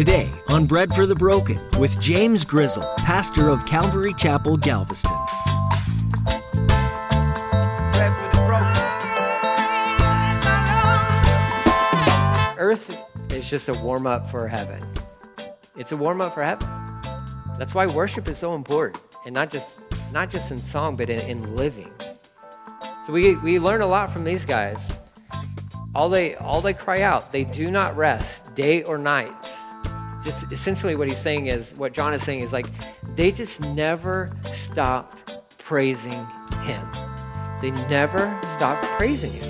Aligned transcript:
Today 0.00 0.30
on 0.48 0.64
Bread 0.64 0.94
for 0.94 1.04
the 1.04 1.14
Broken 1.14 1.58
with 1.78 2.00
James 2.00 2.42
Grizzle, 2.42 2.90
pastor 2.96 3.50
of 3.50 3.66
Calvary 3.66 4.14
Chapel, 4.14 4.56
Galveston. 4.56 5.12
Earth 12.56 12.98
is 13.28 13.50
just 13.50 13.68
a 13.68 13.74
warm 13.74 14.06
up 14.06 14.26
for 14.26 14.48
heaven. 14.48 14.82
It's 15.76 15.92
a 15.92 15.98
warm 15.98 16.22
up 16.22 16.32
for 16.32 16.44
heaven. 16.44 16.66
That's 17.58 17.74
why 17.74 17.86
worship 17.86 18.26
is 18.26 18.38
so 18.38 18.54
important, 18.54 19.04
and 19.26 19.34
not 19.34 19.50
just 19.50 19.82
not 20.12 20.30
just 20.30 20.50
in 20.50 20.56
song, 20.56 20.96
but 20.96 21.10
in, 21.10 21.20
in 21.28 21.56
living. 21.56 21.92
So 23.04 23.12
we 23.12 23.36
we 23.36 23.58
learn 23.58 23.82
a 23.82 23.86
lot 23.86 24.10
from 24.10 24.24
these 24.24 24.46
guys. 24.46 24.98
All 25.94 26.08
they 26.08 26.36
all 26.36 26.62
they 26.62 26.72
cry 26.72 27.02
out, 27.02 27.32
they 27.32 27.44
do 27.44 27.70
not 27.70 27.94
rest 27.98 28.54
day 28.54 28.82
or 28.84 28.96
night 28.96 29.49
just 30.22 30.52
essentially 30.52 30.96
what 30.96 31.08
he's 31.08 31.20
saying 31.20 31.46
is, 31.46 31.72
what 31.76 31.92
John 31.92 32.12
is 32.12 32.22
saying 32.22 32.40
is 32.40 32.52
like, 32.52 32.66
they 33.16 33.32
just 33.32 33.60
never 33.60 34.30
stopped 34.52 35.42
praising 35.58 36.26
him. 36.62 36.86
They 37.60 37.70
never 37.88 38.38
stopped 38.54 38.84
praising 38.96 39.32
him. 39.32 39.48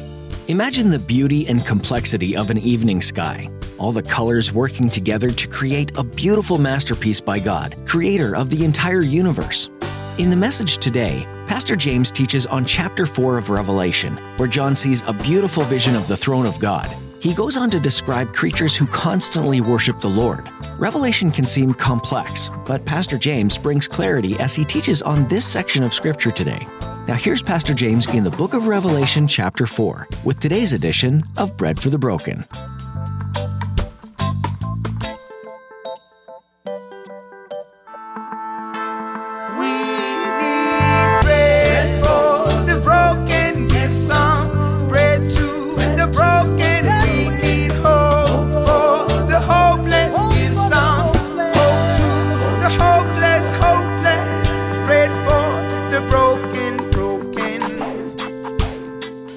Imagine 0.48 0.90
the 0.90 0.98
beauty 0.98 1.46
and 1.46 1.64
complexity 1.64 2.36
of 2.36 2.50
an 2.50 2.58
evening 2.58 3.02
sky. 3.02 3.48
All 3.78 3.92
the 3.92 4.02
colors 4.02 4.52
working 4.52 4.90
together 4.90 5.30
to 5.30 5.48
create 5.48 5.96
a 5.96 6.02
beautiful 6.02 6.58
masterpiece 6.58 7.20
by 7.20 7.38
God, 7.38 7.76
creator 7.86 8.36
of 8.36 8.50
the 8.50 8.64
entire 8.64 9.02
universe. 9.02 9.70
In 10.18 10.28
the 10.28 10.36
message 10.36 10.78
today, 10.78 11.24
Pastor 11.46 11.76
James 11.76 12.12
teaches 12.12 12.46
on 12.46 12.64
chapter 12.64 13.06
4 13.06 13.38
of 13.38 13.48
Revelation, 13.48 14.16
where 14.36 14.48
John 14.48 14.76
sees 14.76 15.02
a 15.06 15.12
beautiful 15.12 15.62
vision 15.64 15.96
of 15.96 16.08
the 16.08 16.16
throne 16.16 16.46
of 16.46 16.58
God 16.58 16.94
he 17.20 17.34
goes 17.34 17.54
on 17.54 17.70
to 17.70 17.78
describe 17.78 18.32
creatures 18.32 18.74
who 18.74 18.86
constantly 18.86 19.60
worship 19.60 20.00
the 20.00 20.08
Lord. 20.08 20.48
Revelation 20.80 21.30
can 21.30 21.44
seem 21.44 21.74
complex, 21.74 22.50
but 22.64 22.86
Pastor 22.86 23.18
James 23.18 23.58
brings 23.58 23.86
clarity 23.86 24.38
as 24.38 24.54
he 24.54 24.64
teaches 24.64 25.02
on 25.02 25.28
this 25.28 25.46
section 25.46 25.82
of 25.82 25.92
Scripture 25.92 26.30
today. 26.30 26.66
Now, 27.06 27.16
here's 27.16 27.42
Pastor 27.42 27.74
James 27.74 28.08
in 28.14 28.24
the 28.24 28.30
book 28.30 28.54
of 28.54 28.66
Revelation, 28.66 29.28
chapter 29.28 29.66
4, 29.66 30.08
with 30.24 30.40
today's 30.40 30.72
edition 30.72 31.22
of 31.36 31.54
Bread 31.58 31.78
for 31.78 31.90
the 31.90 31.98
Broken. 31.98 32.46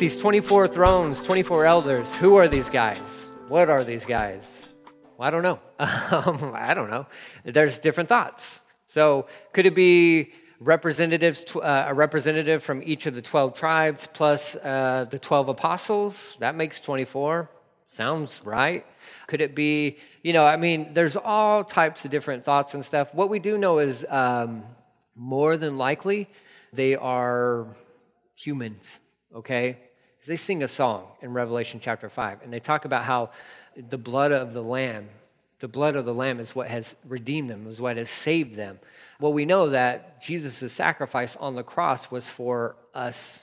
These 0.04 0.18
24 0.18 0.68
thrones, 0.68 1.22
24 1.22 1.66
elders, 1.66 2.14
who 2.16 2.36
are 2.36 2.50
these 2.50 2.70
guys? 2.70 3.00
What 3.48 3.70
are 3.70 3.86
these 3.86 4.06
guys? 4.06 4.62
Well, 5.18 5.26
I 5.26 5.32
don't 5.32 5.44
know. 5.44 5.62
Um, 5.80 6.52
I 6.54 6.74
don't 6.74 6.90
know. 6.90 7.06
There's 7.46 7.80
different 7.80 8.10
thoughts. 8.10 8.60
So, 8.86 9.28
could 9.54 9.66
it 9.66 9.74
be 9.74 10.34
representatives, 10.60 11.56
uh, 11.56 11.86
a 11.88 11.94
representative 11.94 12.64
from 12.64 12.84
each 12.84 13.06
of 13.06 13.16
the 13.16 13.22
12 13.22 13.58
tribes 13.58 14.06
plus 14.06 14.58
uh, 14.58 15.06
the 15.10 15.20
12 15.20 15.48
apostles? 15.48 16.36
That 16.42 16.56
makes 16.56 16.82
24. 16.82 17.50
Sounds 17.88 18.42
right. 18.44 18.86
Could 19.28 19.40
it 19.40 19.56
be, 19.56 20.00
you 20.22 20.34
know, 20.34 20.46
I 20.46 20.58
mean, 20.58 20.94
there's 20.94 21.16
all 21.16 21.64
types 21.64 22.04
of 22.04 22.12
different 22.12 22.44
thoughts 22.44 22.74
and 22.74 22.84
stuff. 22.84 23.16
What 23.16 23.30
we 23.30 23.40
do 23.40 23.58
know 23.58 23.80
is 23.80 24.06
um, 24.10 24.66
more 25.16 25.56
than 25.56 25.78
likely 25.78 26.28
they 26.74 26.96
are 26.96 27.68
humans, 28.36 29.00
okay? 29.34 29.78
is 30.24 30.28
they 30.28 30.38
sing 30.38 30.64
a 30.64 30.68
song 30.70 31.06
in 31.22 31.34
Revelation 31.34 31.82
chapter 31.84 32.08
5, 32.08 32.44
and 32.44 32.54
they 32.54 32.62
talk 32.62 32.86
about 32.86 33.04
how 33.04 33.30
the 33.76 33.98
blood 33.98 34.32
of 34.32 34.54
the 34.54 34.64
Lamb, 34.64 35.10
the 35.60 35.68
blood 35.68 35.98
of 35.98 36.06
the 36.06 36.14
Lamb 36.14 36.40
is 36.40 36.56
what 36.56 36.70
has 36.70 36.96
redeemed 37.06 37.50
them, 37.50 37.68
is 37.68 37.82
what 37.82 37.98
has 37.98 38.10
saved 38.10 38.56
them. 38.56 38.80
Well, 39.20 39.34
we 39.34 39.44
know 39.44 39.72
that 39.72 40.22
Jesus' 40.22 40.72
sacrifice 40.72 41.36
on 41.36 41.56
the 41.56 41.64
cross 41.64 42.10
was 42.10 42.30
for 42.30 42.78
us 42.94 43.42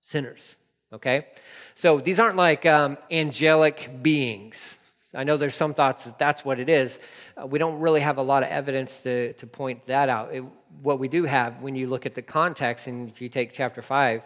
sinners, 0.00 0.56
okay? 0.90 1.26
So 1.74 2.00
these 2.00 2.18
aren't 2.18 2.36
like 2.36 2.64
um, 2.64 2.96
angelic 3.10 3.90
beings. 4.02 4.78
I 5.14 5.24
know 5.24 5.36
there's 5.36 5.54
some 5.54 5.74
thoughts 5.74 6.04
that 6.04 6.18
that's 6.18 6.44
what 6.44 6.58
it 6.58 6.70
is. 6.70 6.98
Uh, 7.36 7.46
we 7.46 7.58
don't 7.58 7.80
really 7.80 8.00
have 8.00 8.16
a 8.16 8.22
lot 8.22 8.42
of 8.42 8.48
evidence 8.48 9.02
to, 9.02 9.34
to 9.34 9.46
point 9.46 9.84
that 9.86 10.08
out. 10.08 10.34
It, 10.34 10.44
what 10.80 10.98
we 10.98 11.08
do 11.08 11.24
have, 11.24 11.60
when 11.60 11.74
you 11.74 11.86
look 11.86 12.06
at 12.06 12.14
the 12.14 12.22
context, 12.22 12.86
and 12.86 13.10
if 13.10 13.20
you 13.20 13.28
take 13.28 13.52
chapter 13.52 13.82
5, 13.82 14.22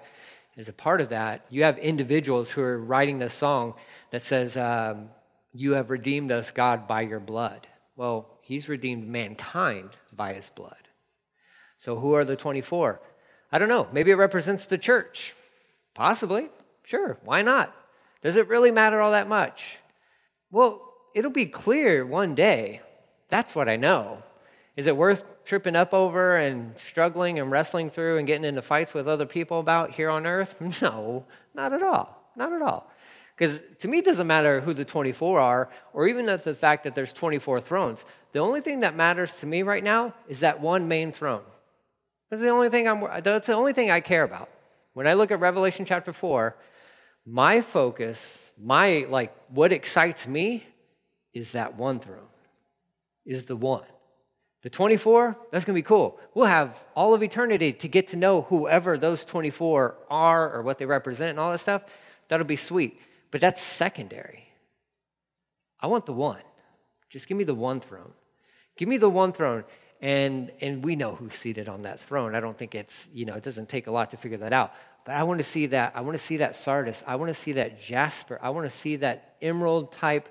as 0.57 0.69
a 0.69 0.73
part 0.73 1.01
of 1.01 1.09
that, 1.09 1.45
you 1.51 1.65
have 1.65 1.77
individuals 1.79 2.51
who 2.51 2.63
are 2.63 2.79
writing 2.79 3.19
this 3.19 3.35
song 3.35 3.75
that 4.11 4.23
says, 4.23 4.57
um, 4.57 5.09
You 5.53 5.73
have 5.73 5.91
redeemed 5.91 6.31
us, 6.31 6.51
God, 6.51 6.87
by 6.87 7.03
your 7.03 7.21
blood. 7.21 7.67
Well, 7.97 8.39
he's 8.41 8.69
redeemed 8.69 9.07
mankind 9.09 9.91
by 10.15 10.35
his 10.35 10.51
blood. 10.51 10.77
So 11.79 11.97
who 11.97 12.15
are 12.15 12.25
the 12.25 12.37
24? 12.37 13.01
I 13.53 13.59
don't 13.59 13.69
know. 13.69 13.89
Maybe 13.93 14.13
it 14.13 14.17
represents 14.17 14.67
the 14.67 14.79
church. 14.79 15.35
Possibly. 15.95 16.49
Sure. 16.85 17.19
Why 17.25 17.43
not? 17.43 17.75
Does 18.23 18.37
it 18.37 18.49
really 18.49 18.71
matter 18.71 19.01
all 19.01 19.13
that 19.13 19.29
much? 19.29 19.79
Well, 20.57 20.81
it'll 21.15 21.33
be 21.33 21.45
clear 21.45 22.07
one 22.07 22.35
day. 22.35 22.81
That's 23.29 23.55
what 23.55 23.69
I 23.69 23.77
know. 23.77 24.23
Is 24.75 24.87
it 24.87 24.97
worth 24.97 25.45
tripping 25.45 25.77
up 25.77 25.93
over 25.93 26.39
and 26.39 26.79
struggling 26.79 27.39
and 27.39 27.51
wrestling 27.51 27.91
through 27.91 28.17
and 28.17 28.27
getting 28.27 28.47
into 28.47 28.63
fights 28.63 28.95
with 28.95 29.07
other 29.07 29.27
people 29.27 29.61
about 29.61 29.91
here 29.91 30.09
on 30.09 30.25
earth? 30.25 30.57
No, 30.81 31.27
not 31.53 31.75
at 31.75 31.83
all. 31.83 32.31
Not 32.37 32.55
at 32.55 32.63
all. 32.63 32.91
Because 33.37 33.63
to 33.81 33.89
me, 33.89 33.99
it 33.99 34.07
doesn't 34.07 34.27
matter 34.27 34.63
who 34.63 34.73
the 34.73 34.87
24 34.87 35.39
are, 35.41 35.69
or 35.93 36.09
even 36.09 36.25
the 36.25 36.39
fact 36.55 36.85
that 36.85 36.95
there's 36.95 37.13
24 37.13 37.61
thrones. 37.61 38.07
The 38.33 38.39
only 38.39 38.63
thing 38.63 38.81
that 38.81 38.97
matters 38.97 39.41
to 39.41 39.47
me 39.47 39.61
right 39.61 39.85
now 39.85 40.15
is 40.27 40.41
that 40.41 40.63
one 40.63 40.89
main 40.89 41.13
throne. 41.13 41.45
That's 42.31 42.41
the 42.41 42.49
only 42.49 42.71
thing 42.71 42.89
I'm. 42.89 43.07
That's 43.23 43.49
the 43.49 43.53
only 43.53 43.75
thing 43.75 43.91
I 43.91 44.01
care 44.01 44.23
about. 44.23 44.49
When 44.95 45.07
I 45.07 45.13
look 45.13 45.31
at 45.31 45.39
Revelation 45.39 45.85
chapter 45.85 46.15
four, 46.15 46.57
my 47.27 47.61
focus, 47.61 48.53
my 48.57 49.05
like, 49.09 49.35
what 49.49 49.73
excites 49.73 50.27
me, 50.29 50.65
is 51.35 51.53
that 51.53 51.77
one 51.77 52.01
throne, 52.01 52.29
is 53.27 53.45
the 53.45 53.57
one. 53.57 53.85
The 54.63 54.71
24, 54.71 55.37
that's 55.51 55.65
going 55.65 55.75
to 55.75 55.79
be 55.79 55.87
cool. 55.87 56.19
We'll 56.35 56.47
have 56.47 56.83
all 56.95 57.15
of 57.15 57.23
eternity 57.23 57.73
to 57.73 57.89
get 57.89 58.09
to 58.09 58.17
know 58.17 58.43
whoever 58.43 58.97
those 58.97 59.25
24 59.25 59.97
are 60.09 60.53
or 60.53 60.63
what 60.63 60.79
they 60.79 60.87
represent 60.87 61.31
and 61.31 61.39
all 61.39 61.53
that 61.53 61.59
stuff. 61.59 61.83
That'll 62.29 62.47
be 62.47 62.57
sweet. 62.57 63.01
But 63.31 63.41
that's 63.41 63.63
secondary. 63.63 64.49
I 65.79 65.89
want 65.89 66.07
the 66.07 66.13
one. 66.13 66.41
Just 67.11 67.29
give 67.29 67.37
me 67.37 67.45
the 67.45 67.55
one 67.55 67.81
throne. 67.81 68.13
Give 68.77 68.89
me 68.89 68.97
the 68.97 69.11
one 69.11 69.33
throne. 69.33 69.65
And, 70.01 70.51
and 70.61 70.85
we 70.85 70.97
know 70.97 71.15
who's 71.15 71.35
seated 71.35 71.69
on 71.69 71.83
that 71.83 72.01
throne. 72.01 72.35
I 72.35 72.41
don't 72.41 72.57
think 72.57 72.75
it's, 72.75 73.09
you 73.13 73.25
know, 73.25 73.35
it 73.35 73.43
doesn't 73.43 73.69
take 73.69 73.87
a 73.87 73.91
lot 73.91 74.11
to 74.11 74.17
figure 74.17 74.39
that 74.39 74.53
out. 74.53 74.73
But 75.07 75.15
I 75.15 75.23
want 75.23 75.39
to 75.39 75.45
see 75.45 75.67
that. 75.67 75.93
I 75.95 76.01
want 76.01 76.19
to 76.19 76.23
see 76.23 76.39
that 76.39 76.57
sardius. 76.57 77.05
I 77.07 77.15
want 77.15 77.29
to 77.29 77.35
see 77.35 77.53
that 77.53 77.81
jasper. 77.81 78.41
I 78.43 78.51
want 78.51 78.69
to 78.69 78.77
see 78.77 78.97
that 78.97 79.37
emerald 79.41 79.93
type, 79.93 80.29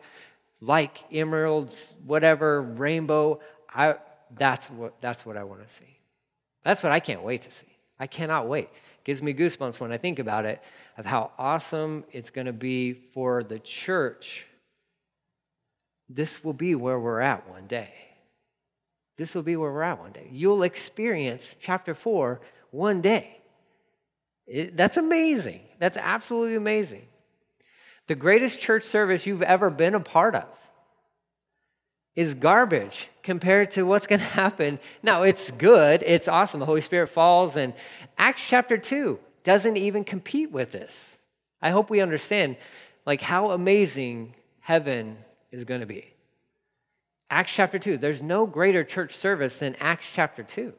like 0.60 1.06
emeralds, 1.14 1.96
whatever, 2.06 2.62
rainbow. 2.62 3.40
I, 3.74 3.96
that's 4.38 4.70
what, 4.70 5.00
that's 5.02 5.26
what 5.26 5.38
I 5.38 5.46
want 5.46 5.66
to 5.66 5.74
see. 5.74 5.98
That's 6.66 6.84
what 6.84 6.92
I 6.92 7.00
can't 7.00 7.24
wait 7.24 7.44
to 7.44 7.52
see. 7.52 7.68
I 7.98 8.08
cannot 8.08 8.50
wait. 8.50 8.66
It 8.66 9.06
gives 9.06 9.22
me 9.22 9.34
goosebumps 9.34 9.80
when 9.80 9.94
I 9.94 9.98
think 9.98 10.20
about 10.20 10.44
it 10.44 10.62
of 10.98 11.06
how 11.06 11.32
awesome 11.38 12.04
it's 12.12 12.30
going 12.30 12.48
to 12.48 12.54
be 12.54 12.94
for 13.14 13.44
the 13.44 13.60
church. 13.60 14.46
This 16.10 16.44
will 16.44 16.54
be 16.54 16.76
where 16.76 17.00
we're 17.00 17.22
at 17.22 17.50
one 17.50 17.66
day. 17.68 17.94
This 19.18 19.34
will 19.34 19.44
be 19.44 19.56
where 19.56 19.72
we're 19.72 19.84
at 19.84 20.00
one 20.00 20.12
day. 20.12 20.28
You'll 20.34 20.64
experience 20.64 21.56
chapter 21.58 21.94
4 21.94 22.42
one 22.72 23.00
day. 23.00 23.38
It, 24.48 24.78
that's 24.78 24.98
amazing. 24.98 25.62
That's 25.80 25.98
absolutely 25.98 26.56
amazing. 26.56 27.08
The 28.08 28.16
greatest 28.16 28.62
church 28.62 28.84
service 28.84 29.26
you've 29.26 29.42
ever 29.42 29.70
been 29.70 29.96
a 29.96 30.00
part 30.00 30.36
of 30.36 30.48
is 32.16 32.34
garbage 32.34 33.10
compared 33.24 33.72
to 33.72 33.84
what's 33.84 34.08
going 34.08 34.20
to 34.20 34.26
happen. 34.26 34.80
Now, 35.04 35.24
it's 35.24 35.52
good, 35.52 36.04
it's 36.06 36.28
awesome. 36.28 36.60
The 36.60 36.66
Holy 36.66 36.82
Spirit 36.82 37.08
falls, 37.08 37.58
and 37.58 37.74
Acts 38.18 38.48
chapter 38.48 38.78
2 38.78 39.20
doesn't 39.44 39.78
even 39.78 40.04
compete 40.04 40.52
with 40.52 40.72
this. 40.72 41.18
I 41.62 41.72
hope 41.72 41.90
we 41.90 42.02
understand 42.02 42.58
like 43.06 43.22
how 43.22 43.52
amazing 43.52 44.34
heaven 44.60 45.18
is 45.52 45.64
going 45.64 45.82
to 45.82 45.86
be. 45.86 46.14
Acts 47.30 47.54
chapter 47.54 47.80
2, 47.80 47.98
there's 47.98 48.22
no 48.22 48.46
greater 48.46 48.84
church 48.84 49.16
service 49.16 49.60
than 49.60 49.76
Acts 49.80 50.12
chapter 50.14 50.44
2. 50.44 50.74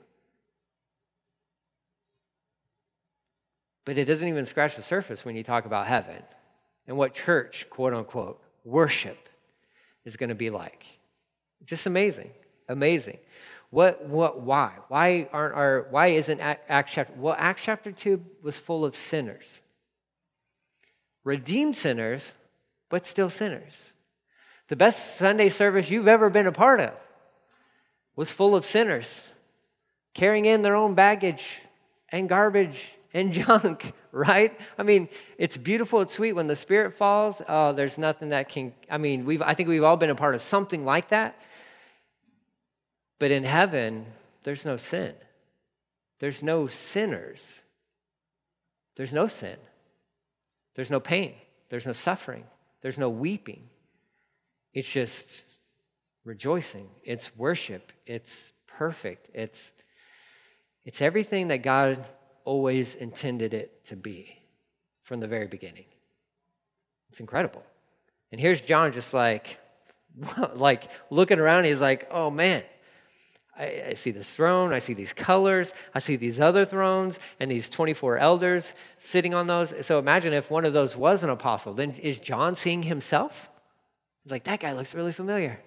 But 3.87 3.97
it 3.97 4.05
doesn't 4.05 4.29
even 4.29 4.45
scratch 4.45 4.77
the 4.77 4.83
surface 4.83 5.25
when 5.25 5.37
you 5.37 5.45
talk 5.45 5.65
about 5.65 5.87
heaven 5.87 6.23
and 6.87 6.99
what 6.99 7.15
church, 7.15 7.67
quote 7.71 7.95
unquote, 7.95 8.43
worship 8.65 9.29
is 10.05 10.17
going 10.17 10.29
to 10.29 10.35
be 10.35 10.51
like. 10.51 10.85
Just 11.65 11.87
amazing, 11.87 12.33
amazing. 12.69 13.19
What, 13.71 14.05
what, 14.05 14.41
why? 14.41 14.73
Why 14.89 15.29
aren't 15.33 15.55
our, 15.55 15.87
why 15.91 16.09
isn't 16.09 16.41
Acts 16.41 16.93
chapter, 16.93 17.15
well, 17.17 17.37
Acts 17.39 17.63
chapter 17.65 17.93
2 17.93 18.23
was 18.43 18.59
full 18.59 18.85
of 18.85 18.97
sinners. 18.97 19.63
Redeemed 21.23 21.77
sinners, 21.77 22.35
but 22.89 23.07
still 23.07 23.31
sinners. 23.31 23.95
The 24.69 24.77
best 24.77 25.17
Sunday 25.17 25.49
service 25.49 25.91
you've 25.91 26.09
ever 26.09 26.29
been 26.29 26.49
a 26.49 26.53
part 26.53 26.81
of 26.81 26.93
was 28.17 28.33
full 28.33 28.57
of 28.57 28.65
sinners 28.65 29.23
carrying 30.13 30.45
in 30.45 30.63
their 30.63 30.75
own 30.75 30.95
baggage 30.95 31.61
and 32.09 32.29
garbage 32.29 32.96
and 33.17 33.33
junk, 33.33 33.95
right? 34.13 34.59
I 34.77 34.83
mean, 34.83 35.09
it's 35.39 35.57
beautiful, 35.57 36.03
it's 36.03 36.13
sweet. 36.13 36.35
When 36.35 36.47
the 36.47 36.55
Spirit 36.55 36.95
falls, 36.95 37.41
oh, 37.49 37.73
there's 37.73 37.97
nothing 37.97 38.29
that 38.29 38.51
can, 38.51 38.75
I 38.91 38.99
mean, 38.99 39.25
we've, 39.25 39.41
I 39.41 39.55
think 39.55 39.71
we've 39.71 39.83
all 39.83 39.97
been 39.97 40.11
a 40.11 40.15
part 40.15 40.35
of 40.35 40.43
something 40.43 40.85
like 40.85 41.09
that. 41.09 41.41
But 43.19 43.31
in 43.31 43.45
heaven, 43.45 44.05
there's 44.43 44.67
no 44.67 44.77
sin. 44.77 45.15
There's 46.19 46.43
no 46.43 46.67
sinners. 46.67 47.63
There's 48.97 49.15
no 49.15 49.27
sin. 49.27 49.57
There's 50.75 50.91
no 50.91 51.01
pain. 51.01 51.35
There's 51.71 51.87
no 51.87 51.93
suffering. 51.93 52.45
There's 52.83 52.99
no 52.99 53.09
weeping. 53.09 53.71
It's 54.75 54.91
just 54.91 55.43
rejoicing. 56.25 56.89
It's 57.03 57.35
worship. 57.35 57.93
It's 58.05 58.53
perfect. 58.67 59.31
It's, 59.33 59.73
it's 60.85 61.01
everything 61.01 61.49
that 61.49 61.63
God 61.63 62.05
always 62.47 62.95
intended 62.95 63.53
it 63.53 63.85
to 63.87 63.97
be 63.97 64.39
from 65.03 65.21
the 65.21 65.27
very 65.27 65.47
beginning. 65.47 65.85
It's 67.11 67.21
incredible. 67.21 67.63
And 68.33 68.41
here's 68.41 68.61
John 68.63 68.93
just 68.93 69.13
like, 69.13 69.59
like 70.55 70.91
looking 71.11 71.39
around, 71.39 71.65
he's 71.65 71.83
like, 71.83 72.09
oh 72.11 72.31
man, 72.31 72.63
I, 73.59 73.85
I, 73.89 73.95
see 73.95 74.11
this 74.11 74.35
throne, 74.35 74.73
I 74.73 74.79
see 74.79 74.95
these 74.95 75.13
colors, 75.13 75.75
I 75.95 75.99
see 75.99 76.17
these 76.17 76.41
other 76.41 76.65
thrones, 76.65 77.19
and 77.41 77.51
these 77.51 77.69
24 77.69 78.19
elders 78.19 78.75
sitting 78.99 79.35
on 79.35 79.47
those. 79.47 79.75
So 79.85 79.99
imagine 79.99 80.33
if 80.33 80.51
one 80.51 80.65
of 80.65 80.73
those 80.73 80.97
was 80.97 81.23
an 81.23 81.31
apostle. 81.31 81.75
Then 81.75 81.91
is 81.91 82.19
John 82.19 82.55
seeing 82.55 82.83
himself? 82.83 83.51
He's 84.23 84.33
like, 84.33 84.45
that 84.45 84.61
guy 84.61 84.73
looks 84.73 84.95
really 84.95 85.13
familiar. 85.13 85.61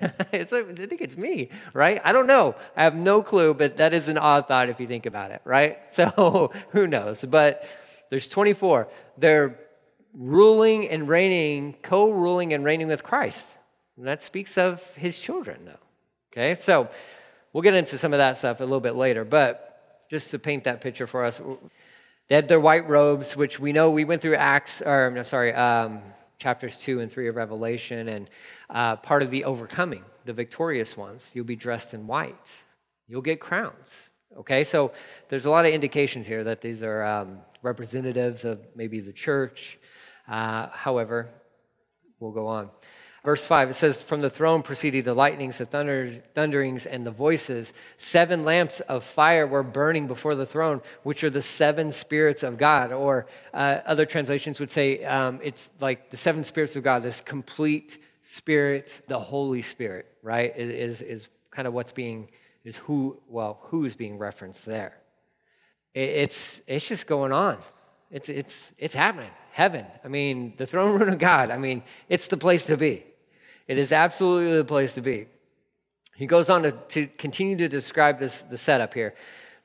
it's 0.32 0.52
like, 0.52 0.68
I 0.80 0.86
think 0.86 1.00
it's 1.00 1.16
me, 1.16 1.50
right? 1.72 2.00
I 2.04 2.12
don't 2.12 2.26
know. 2.26 2.54
I 2.76 2.84
have 2.84 2.94
no 2.94 3.22
clue, 3.22 3.54
but 3.54 3.76
that 3.76 3.94
is 3.94 4.08
an 4.08 4.18
odd 4.18 4.48
thought 4.48 4.68
if 4.68 4.80
you 4.80 4.86
think 4.86 5.06
about 5.06 5.30
it, 5.30 5.42
right? 5.44 5.78
So 5.92 6.52
who 6.70 6.86
knows? 6.86 7.24
But 7.24 7.64
there's 8.10 8.28
24. 8.28 8.88
They're 9.18 9.58
ruling 10.14 10.88
and 10.88 11.08
reigning, 11.08 11.76
co 11.82 12.10
ruling 12.10 12.52
and 12.52 12.64
reigning 12.64 12.88
with 12.88 13.02
Christ. 13.02 13.56
And 13.96 14.06
that 14.06 14.22
speaks 14.22 14.56
of 14.58 14.82
his 14.94 15.18
children, 15.18 15.64
though. 15.64 15.78
Okay, 16.32 16.54
so 16.54 16.88
we'll 17.52 17.62
get 17.62 17.74
into 17.74 17.98
some 17.98 18.12
of 18.12 18.18
that 18.18 18.38
stuff 18.38 18.60
a 18.60 18.64
little 18.64 18.80
bit 18.80 18.94
later, 18.94 19.24
but 19.24 20.04
just 20.08 20.30
to 20.30 20.38
paint 20.38 20.64
that 20.64 20.80
picture 20.80 21.06
for 21.06 21.24
us, 21.24 21.40
they 22.28 22.34
had 22.34 22.48
their 22.48 22.60
white 22.60 22.88
robes, 22.88 23.36
which 23.36 23.60
we 23.60 23.72
know 23.72 23.90
we 23.90 24.04
went 24.04 24.22
through 24.22 24.36
Acts, 24.36 24.80
or 24.80 25.10
no, 25.10 25.22
sorry, 25.22 25.52
um, 25.52 26.02
chapters 26.42 26.76
two 26.76 27.00
and 27.00 27.10
three 27.10 27.28
of 27.28 27.36
Revelation, 27.36 28.08
and 28.08 28.28
uh, 28.68 28.96
part 28.96 29.22
of 29.22 29.30
the 29.30 29.44
overcoming, 29.44 30.04
the 30.24 30.32
victorious 30.32 30.96
ones. 30.96 31.30
You'll 31.34 31.44
be 31.44 31.56
dressed 31.56 31.94
in 31.94 32.06
white. 32.08 32.64
You'll 33.06 33.22
get 33.22 33.38
crowns. 33.40 34.10
Okay, 34.36 34.64
so 34.64 34.92
there's 35.28 35.46
a 35.46 35.50
lot 35.50 35.66
of 35.66 35.72
indications 35.72 36.26
here 36.26 36.42
that 36.44 36.60
these 36.60 36.82
are 36.82 37.04
um, 37.04 37.38
representatives 37.62 38.44
of 38.44 38.58
maybe 38.74 38.98
the 38.98 39.12
church. 39.12 39.78
Uh, 40.26 40.68
however, 40.72 41.28
we'll 42.18 42.32
go 42.32 42.46
on. 42.48 42.70
Verse 43.24 43.46
5, 43.46 43.70
it 43.70 43.74
says, 43.74 44.02
From 44.02 44.20
the 44.20 44.30
throne 44.30 44.62
proceeded 44.62 45.04
the 45.04 45.14
lightnings, 45.14 45.58
the 45.58 45.64
thunders, 45.64 46.22
thunderings, 46.34 46.86
and 46.86 47.06
the 47.06 47.12
voices. 47.12 47.72
Seven 47.96 48.44
lamps 48.44 48.80
of 48.80 49.04
fire 49.04 49.46
were 49.46 49.62
burning 49.62 50.08
before 50.08 50.34
the 50.34 50.44
throne, 50.44 50.80
which 51.04 51.22
are 51.22 51.30
the 51.30 51.42
seven 51.42 51.92
spirits 51.92 52.42
of 52.42 52.58
God. 52.58 52.90
Or 52.90 53.26
uh, 53.54 53.78
other 53.86 54.06
translations 54.06 54.58
would 54.58 54.72
say 54.72 55.04
um, 55.04 55.38
it's 55.42 55.70
like 55.80 56.10
the 56.10 56.16
seven 56.16 56.42
spirits 56.42 56.74
of 56.74 56.82
God, 56.82 57.04
this 57.04 57.20
complete 57.20 57.98
spirit, 58.22 59.00
the 59.06 59.20
Holy 59.20 59.62
Spirit, 59.62 60.06
right? 60.22 60.56
Is, 60.56 61.00
is 61.00 61.28
kind 61.52 61.68
of 61.68 61.74
what's 61.74 61.92
being, 61.92 62.28
is 62.64 62.76
who, 62.76 63.20
well, 63.28 63.60
who's 63.62 63.94
being 63.94 64.18
referenced 64.18 64.66
there. 64.66 64.96
It's, 65.94 66.60
it's 66.66 66.88
just 66.88 67.06
going 67.06 67.30
on. 67.30 67.58
It's, 68.10 68.28
it's, 68.28 68.72
it's 68.78 68.94
happening. 68.94 69.30
Heaven. 69.52 69.86
I 70.04 70.08
mean, 70.08 70.54
the 70.56 70.66
throne 70.66 70.98
room 70.98 71.08
of 71.08 71.18
God. 71.20 71.52
I 71.52 71.58
mean, 71.58 71.84
it's 72.08 72.26
the 72.26 72.36
place 72.36 72.66
to 72.66 72.76
be. 72.76 73.04
It 73.68 73.78
is 73.78 73.92
absolutely 73.92 74.56
the 74.56 74.64
place 74.64 74.94
to 74.94 75.00
be. 75.00 75.26
He 76.16 76.26
goes 76.26 76.50
on 76.50 76.62
to, 76.62 76.72
to 76.72 77.06
continue 77.06 77.56
to 77.56 77.68
describe 77.68 78.18
this 78.18 78.42
the 78.42 78.58
setup 78.58 78.94
here. 78.94 79.14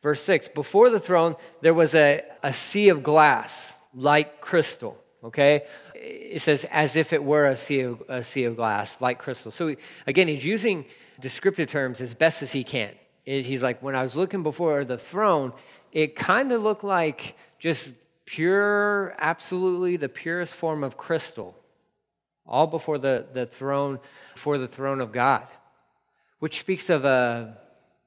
Verse 0.02 0.22
6 0.24 0.50
Before 0.50 0.90
the 0.90 1.00
throne, 1.00 1.36
there 1.62 1.74
was 1.74 1.96
a, 1.96 2.24
a 2.44 2.54
sea 2.54 2.90
of 2.90 3.04
glass 3.04 3.76
like 3.94 4.42
crystal. 4.42 4.98
Okay? 5.24 5.64
It 5.96 6.42
says, 6.42 6.66
as 6.66 6.96
if 6.96 7.12
it 7.12 7.24
were 7.24 7.48
a 7.48 7.58
sea 7.58 7.82
of, 7.82 8.04
a 8.08 8.24
sea 8.24 8.46
of 8.46 8.56
glass, 8.56 9.02
like 9.02 9.20
crystal. 9.20 9.52
So, 9.52 9.76
again, 10.06 10.28
he's 10.28 10.46
using 10.46 10.86
descriptive 11.20 11.68
terms 11.68 12.02
as 12.02 12.14
best 12.14 12.44
as 12.44 12.52
he 12.52 12.64
can. 12.64 12.92
It, 13.26 13.46
he's 13.46 13.64
like, 13.64 13.82
when 13.82 13.96
I 13.96 14.02
was 14.02 14.16
looking 14.16 14.44
before 14.44 14.86
the 14.86 14.98
throne, 14.98 15.54
it 15.92 16.16
kind 16.16 16.52
of 16.52 16.62
looked 16.62 16.84
like 16.84 17.36
just 17.60 17.96
pure, 18.26 19.16
absolutely 19.18 19.98
the 19.98 20.10
purest 20.10 20.54
form 20.54 20.84
of 20.84 20.98
crystal 20.98 21.56
all 22.48 22.68
before 22.68 22.98
the, 22.98 23.26
the 23.34 23.46
throne, 23.46 24.00
before 24.34 24.58
the 24.58 24.68
throne 24.68 25.02
of 25.02 25.12
God, 25.12 25.46
which 26.40 26.60
speaks 26.60 26.90
of 26.90 27.06
a 27.06 27.58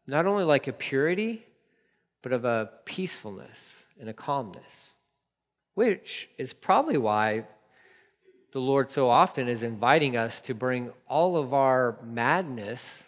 not 0.07 0.27
only 0.27 0.45
like 0.45 0.67
a 0.67 0.73
purity, 0.73 1.45
but 2.23 2.33
of 2.33 2.45
a 2.45 2.71
peacefulness 2.85 3.87
and 3.99 4.09
a 4.09 4.13
calmness, 4.13 4.91
which 5.75 6.29
is 6.39 6.53
probably 6.53 6.99
why 6.99 7.45
the 8.53 8.61
Lord 8.61 8.91
so 8.91 9.09
often 9.09 9.49
is 9.49 9.63
inviting 9.63 10.17
us 10.17 10.41
to 10.43 10.55
bring 10.55 10.93
all 11.09 11.37
of 11.37 11.55
our 11.55 11.99
madness, 12.03 13.05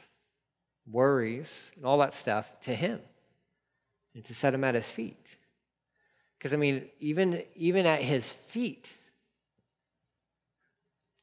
worries, 0.91 1.73
and 1.77 1.85
all 1.85 1.99
that 1.99 2.15
stuff 2.15 2.61
to 2.61 2.75
Him 2.75 3.01
and 4.15 4.25
to 4.25 4.35
set 4.35 4.55
Him 4.55 4.65
at 4.65 4.75
His 4.75 4.89
feet. 4.89 5.37
Because, 6.39 6.55
I 6.55 6.57
mean, 6.57 6.89
even, 7.01 7.43
even 7.57 7.87
at 7.87 8.03
His 8.03 8.31
feet, 8.31 8.93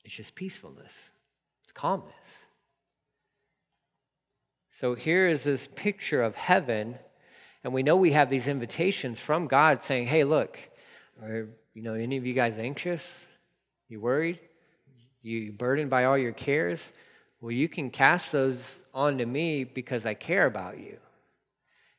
it's 0.04 0.16
just 0.16 0.36
peacefulness, 0.36 1.12
it's 1.64 1.72
calmness. 1.72 2.46
So 4.70 4.96
here 4.96 5.28
is 5.28 5.44
this 5.44 5.68
picture 5.68 6.22
of 6.22 6.36
heaven, 6.36 6.98
and 7.64 7.74
we 7.74 7.84
know 7.84 7.98
we 7.98 8.14
have 8.14 8.30
these 8.30 8.48
invitations 8.48 9.20
from 9.20 9.48
God 9.48 9.84
saying, 9.84 10.08
hey, 10.08 10.24
look, 10.24 10.60
are 11.22 11.50
you 11.74 11.82
know 11.82 11.96
any 11.96 12.18
of 12.18 12.26
you 12.26 12.34
guys 12.34 12.58
anxious? 12.58 13.28
You 13.90 14.00
worried? 14.00 14.40
You 15.22 15.52
burdened 15.52 15.90
by 15.90 16.06
all 16.06 16.18
your 16.18 16.32
cares? 16.32 16.94
Well, 17.42 17.52
you 17.52 17.68
can 17.68 17.90
cast 17.90 18.32
those 18.32 18.82
onto 18.94 19.26
me 19.26 19.64
because 19.64 20.06
I 20.06 20.14
care 20.14 20.46
about 20.46 20.80
you. 20.80 20.98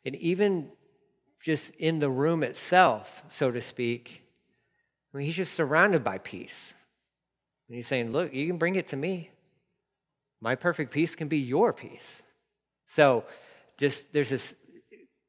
And 0.04 0.16
even 0.16 0.70
just 1.40 1.74
in 1.76 1.98
the 1.98 2.10
room 2.10 2.42
itself, 2.42 3.24
so 3.28 3.50
to 3.50 3.60
speak, 3.60 4.22
I 5.12 5.18
mean, 5.18 5.26
he's 5.26 5.36
just 5.36 5.54
surrounded 5.54 6.04
by 6.04 6.18
peace. 6.18 6.74
And 7.70 7.76
he's 7.76 7.86
saying, 7.86 8.10
Look, 8.10 8.34
you 8.34 8.48
can 8.48 8.58
bring 8.58 8.74
it 8.74 8.88
to 8.88 8.96
me. 8.96 9.30
My 10.40 10.56
perfect 10.56 10.92
peace 10.92 11.14
can 11.14 11.28
be 11.28 11.38
your 11.38 11.72
peace. 11.72 12.20
So, 12.88 13.24
just 13.78 14.12
there's 14.12 14.30
this 14.30 14.56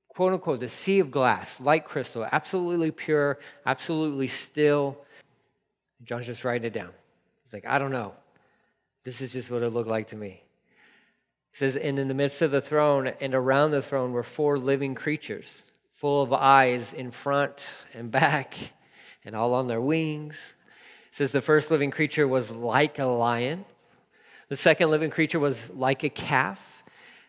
quote 0.09 0.33
unquote, 0.33 0.59
the 0.59 0.67
sea 0.67 0.99
of 0.99 1.11
glass, 1.11 1.61
light 1.61 1.85
crystal, 1.85 2.27
absolutely 2.31 2.89
pure, 2.89 3.37
absolutely 3.63 4.27
still. 4.27 4.97
John's 6.03 6.25
just 6.25 6.43
writing 6.43 6.65
it 6.65 6.73
down. 6.73 6.89
He's 7.43 7.53
like, 7.53 7.67
I 7.67 7.77
don't 7.77 7.91
know. 7.91 8.13
This 9.03 9.21
is 9.21 9.33
just 9.33 9.51
what 9.51 9.61
it 9.61 9.69
looked 9.69 9.87
like 9.87 10.07
to 10.07 10.15
me. 10.15 10.41
He 11.51 11.57
says, 11.57 11.75
And 11.75 11.99
in 11.99 12.07
the 12.07 12.15
midst 12.15 12.41
of 12.41 12.49
the 12.49 12.59
throne 12.59 13.11
and 13.21 13.35
around 13.35 13.69
the 13.69 13.83
throne 13.83 14.13
were 14.13 14.23
four 14.23 14.57
living 14.57 14.95
creatures, 14.95 15.61
full 15.93 16.23
of 16.23 16.33
eyes 16.33 16.91
in 16.91 17.11
front 17.11 17.85
and 17.93 18.09
back, 18.09 18.55
and 19.23 19.35
all 19.35 19.53
on 19.53 19.67
their 19.67 19.81
wings. 19.81 20.55
Says 21.11 21.31
the 21.31 21.41
first 21.41 21.69
living 21.69 21.91
creature 21.91 22.27
was 22.27 22.51
like 22.51 22.97
a 22.97 23.05
lion. 23.05 23.65
The 24.47 24.55
second 24.55 24.89
living 24.89 25.11
creature 25.11 25.39
was 25.39 25.69
like 25.69 26.03
a 26.03 26.09
calf. 26.09 26.83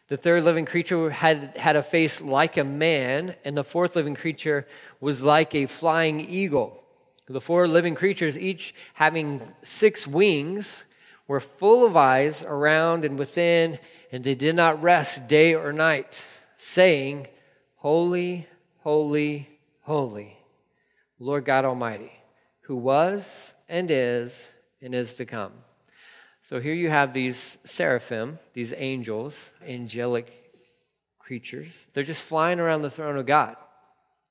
The 0.09 0.17
third 0.17 0.45
living 0.45 0.65
creature 0.65 1.11
had, 1.11 1.57
had 1.57 1.77
a 1.77 1.83
face 1.83 2.23
like 2.23 2.57
a 2.57 2.65
man. 2.65 3.35
And 3.45 3.57
the 3.57 3.65
fourth 3.65 3.97
living 3.97 4.15
creature 4.15 4.67
was 5.01 5.23
like 5.23 5.55
a 5.55 5.67
flying 5.67 6.21
eagle. 6.21 6.83
The 7.29 7.41
four 7.41 7.67
living 7.67 7.95
creatures, 7.95 8.39
each 8.39 8.75
having 8.95 9.41
six 9.63 10.07
wings, 10.07 10.85
were 11.27 11.41
full 11.41 11.87
of 11.87 11.97
eyes 11.97 12.43
around 12.43 13.05
and 13.05 13.19
within, 13.19 13.79
and 14.11 14.23
they 14.23 14.35
did 14.35 14.55
not 14.55 14.83
rest 14.83 15.29
day 15.29 15.55
or 15.55 15.73
night, 15.73 16.27
saying, 16.57 17.29
Holy, 17.77 18.47
holy, 18.81 19.49
holy, 19.83 20.37
Lord 21.19 21.45
God 21.45 21.65
Almighty, 21.65 22.13
who 22.63 22.77
was 22.77 23.55
and 23.73 23.91
is 23.91 24.53
and 24.83 24.95
is 24.95 25.15
to 25.15 25.25
come. 25.25 25.53
So 26.43 26.61
here 26.61 26.75
you 26.75 26.91
have 26.91 27.13
these 27.13 27.57
seraphim, 27.65 28.39
these 28.53 28.75
angels, 28.77 29.53
angelic 29.67 30.29
creatures. 31.19 31.87
They're 31.95 32.05
just 32.05 32.23
flying 32.23 32.61
around 32.61 32.83
the 32.83 32.91
throne 32.91 33.17
of 33.17 33.25
God. 33.25 33.57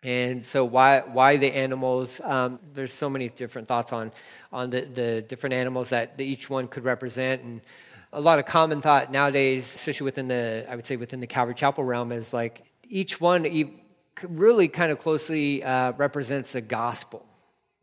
And 0.04 0.46
so, 0.46 0.64
why, 0.66 1.00
why 1.00 1.38
the 1.38 1.52
animals? 1.54 2.22
Um, 2.24 2.60
there's 2.74 2.94
so 2.94 3.10
many 3.10 3.30
different 3.30 3.68
thoughts 3.68 3.94
on, 3.94 4.12
on 4.52 4.70
the, 4.70 4.82
the 4.82 5.22
different 5.22 5.54
animals 5.54 5.90
that 5.90 6.20
each 6.20 6.50
one 6.50 6.68
could 6.68 6.84
represent. 6.84 7.44
And 7.44 7.62
a 8.14 8.22
lot 8.22 8.40
of 8.40 8.46
common 8.46 8.82
thought 8.82 9.12
nowadays, 9.12 9.74
especially 9.76 10.06
within 10.06 10.28
the, 10.28 10.66
I 10.70 10.76
would 10.76 10.86
say 10.86 10.98
within 10.98 11.20
the 11.20 11.28
Calvary 11.28 11.56
Chapel 11.56 11.84
realm, 11.84 12.12
is 12.12 12.34
like 12.34 12.64
each 12.90 13.22
one 13.22 13.46
really 14.24 14.68
kind 14.68 14.92
of 14.92 15.00
closely 15.00 15.64
uh, 15.64 15.94
represents 15.94 16.54
the 16.54 16.62
gospel. 16.62 17.26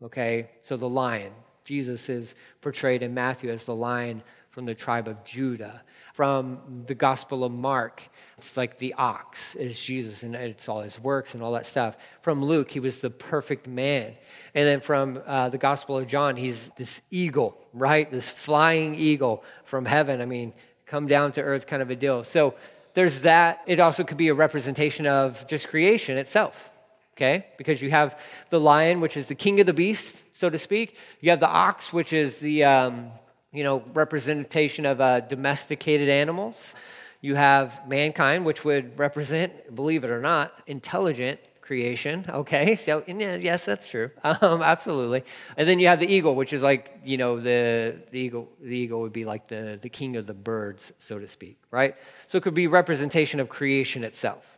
Okay, 0.01 0.49
so 0.61 0.77
the 0.77 0.87
lion, 0.87 1.33
Jesus 1.69 2.09
is 2.09 2.33
portrayed 2.61 3.03
in 3.03 3.13
Matthew 3.13 3.51
as 3.51 3.67
the 3.67 3.75
lion 3.75 4.23
from 4.49 4.65
the 4.65 4.73
tribe 4.73 5.07
of 5.07 5.23
Judah. 5.23 5.83
From 6.15 6.83
the 6.87 6.95
Gospel 6.95 7.43
of 7.43 7.51
Mark, 7.51 8.09
it's 8.39 8.57
like 8.57 8.79
the 8.79 8.95
ox 8.95 9.53
is 9.53 9.79
Jesus 9.79 10.23
and 10.23 10.33
it's 10.33 10.67
all 10.67 10.81
his 10.81 10.99
works 10.99 11.35
and 11.35 11.43
all 11.43 11.51
that 11.51 11.67
stuff. 11.67 11.95
From 12.23 12.43
Luke, 12.43 12.71
he 12.71 12.79
was 12.79 13.01
the 13.01 13.11
perfect 13.11 13.67
man. 13.67 14.15
And 14.55 14.67
then 14.67 14.79
from 14.79 15.21
uh, 15.27 15.49
the 15.49 15.59
Gospel 15.59 15.99
of 15.99 16.07
John, 16.07 16.37
he's 16.37 16.71
this 16.75 17.03
eagle, 17.11 17.55
right? 17.71 18.09
This 18.09 18.27
flying 18.27 18.95
eagle 18.95 19.43
from 19.63 19.85
heaven. 19.85 20.21
I 20.21 20.25
mean, 20.25 20.53
come 20.87 21.05
down 21.05 21.33
to 21.33 21.43
earth 21.43 21.67
kind 21.67 21.83
of 21.83 21.91
a 21.91 21.95
deal. 21.95 22.23
So 22.23 22.55
there's 22.95 23.21
that. 23.21 23.61
It 23.67 23.79
also 23.79 24.03
could 24.03 24.17
be 24.17 24.29
a 24.29 24.33
representation 24.33 25.05
of 25.05 25.45
just 25.45 25.67
creation 25.67 26.17
itself, 26.17 26.71
okay? 27.15 27.45
Because 27.59 27.79
you 27.79 27.91
have 27.91 28.19
the 28.49 28.59
lion, 28.59 29.01
which 29.01 29.15
is 29.15 29.27
the 29.27 29.35
king 29.35 29.59
of 29.59 29.67
the 29.67 29.73
beasts, 29.75 30.23
so 30.39 30.49
to 30.49 30.57
speak. 30.57 30.95
You 31.19 31.31
have 31.31 31.41
the 31.41 31.49
ox, 31.49 31.91
which 31.91 32.13
is 32.13 32.37
the, 32.37 32.63
um, 32.63 33.11
you 33.51 33.65
know, 33.65 33.83
representation 33.93 34.85
of 34.85 35.01
uh, 35.01 35.19
domesticated 35.19 36.07
animals. 36.07 36.75
You 37.19 37.35
have 37.35 37.85
mankind, 37.89 38.45
which 38.45 38.63
would 38.63 38.97
represent, 38.97 39.75
believe 39.75 40.05
it 40.05 40.09
or 40.09 40.21
not, 40.21 40.53
intelligent 40.65 41.41
creation. 41.59 42.23
Okay, 42.29 42.77
so 42.77 43.03
yes, 43.05 43.65
that's 43.65 43.89
true. 43.89 44.11
Um, 44.23 44.61
absolutely. 44.61 45.25
And 45.57 45.67
then 45.67 45.77
you 45.77 45.87
have 45.87 45.99
the 45.99 46.07
eagle, 46.07 46.35
which 46.35 46.53
is 46.53 46.61
like 46.61 47.01
you 47.03 47.17
know 47.17 47.41
the 47.41 47.97
the 48.11 48.19
eagle. 48.19 48.47
The 48.61 48.77
eagle 48.77 49.01
would 49.01 49.11
be 49.11 49.25
like 49.25 49.49
the 49.49 49.77
the 49.81 49.89
king 49.89 50.15
of 50.15 50.25
the 50.25 50.33
birds, 50.33 50.93
so 50.99 51.19
to 51.19 51.27
speak, 51.27 51.57
right? 51.69 51.95
So 52.27 52.37
it 52.37 52.43
could 52.43 52.53
be 52.53 52.67
representation 52.67 53.41
of 53.41 53.49
creation 53.49 54.05
itself. 54.05 54.57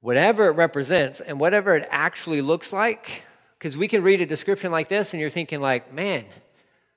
Whatever 0.00 0.46
it 0.46 0.52
represents 0.52 1.20
and 1.20 1.40
whatever 1.40 1.74
it 1.74 1.88
actually 1.90 2.42
looks 2.42 2.72
like, 2.72 3.25
because 3.58 3.76
we 3.76 3.88
can 3.88 4.02
read 4.02 4.20
a 4.20 4.26
description 4.26 4.70
like 4.70 4.88
this 4.88 5.14
and 5.14 5.20
you're 5.20 5.30
thinking 5.30 5.60
like, 5.60 5.92
man, 5.92 6.24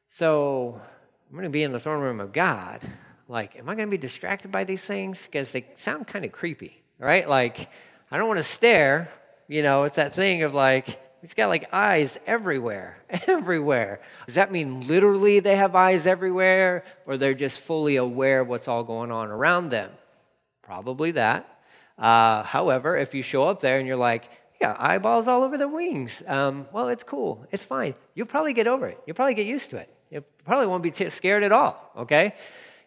so 0.09 0.81
I'm 1.29 1.33
going 1.33 1.43
to 1.43 1.49
be 1.49 1.63
in 1.63 1.71
the 1.71 1.79
throne 1.79 2.01
room 2.01 2.19
of 2.19 2.33
God 2.33 2.81
like, 3.29 3.55
am 3.55 3.69
I 3.69 3.75
going 3.75 3.87
to 3.87 3.91
be 3.91 3.97
distracted 3.97 4.51
by 4.51 4.63
these 4.63 4.83
things? 4.83 5.23
Because 5.23 5.51
they 5.51 5.67
sound 5.75 6.07
kind 6.07 6.25
of 6.25 6.31
creepy, 6.31 6.81
right? 6.97 7.29
Like, 7.29 7.69
I 8.11 8.17
don't 8.17 8.27
want 8.27 8.39
to 8.39 8.43
stare. 8.43 9.09
You 9.47 9.61
know, 9.61 9.83
it's 9.83 9.97
that 9.97 10.15
thing 10.15 10.41
of 10.43 10.55
like, 10.55 10.99
he's 11.21 11.35
got 11.35 11.47
like 11.47 11.69
eyes 11.71 12.17
everywhere, 12.25 12.97
everywhere. 13.27 14.01
Does 14.25 14.35
that 14.35 14.51
mean 14.51 14.81
literally 14.87 15.39
they 15.39 15.55
have 15.55 15.75
eyes 15.75 16.07
everywhere, 16.07 16.83
or 17.05 17.17
they're 17.17 17.35
just 17.35 17.59
fully 17.59 17.97
aware 17.97 18.41
of 18.41 18.47
what's 18.47 18.67
all 18.67 18.83
going 18.83 19.11
on 19.11 19.29
around 19.29 19.69
them? 19.69 19.91
Probably 20.63 21.11
that. 21.11 21.59
Uh, 21.99 22.43
however, 22.43 22.97
if 22.97 23.13
you 23.13 23.21
show 23.21 23.47
up 23.47 23.59
there 23.59 23.77
and 23.77 23.85
you're 23.87 23.95
like, 23.95 24.29
yeah, 24.61 24.75
eyeballs 24.77 25.27
all 25.27 25.43
over 25.43 25.57
the 25.57 25.67
wings, 25.67 26.21
um, 26.27 26.67
well, 26.73 26.89
it's 26.89 27.03
cool. 27.03 27.45
It's 27.51 27.63
fine. 27.63 27.95
You'll 28.13 28.27
probably 28.27 28.53
get 28.53 28.67
over 28.67 28.87
it. 28.87 28.99
You'll 29.05 29.15
probably 29.15 29.33
get 29.33 29.47
used 29.47 29.69
to 29.69 29.77
it. 29.77 29.93
You 30.11 30.23
probably 30.43 30.67
won't 30.67 30.83
be 30.83 30.91
t- 30.91 31.09
scared 31.09 31.43
at 31.43 31.51
all, 31.51 31.91
okay? 31.95 32.35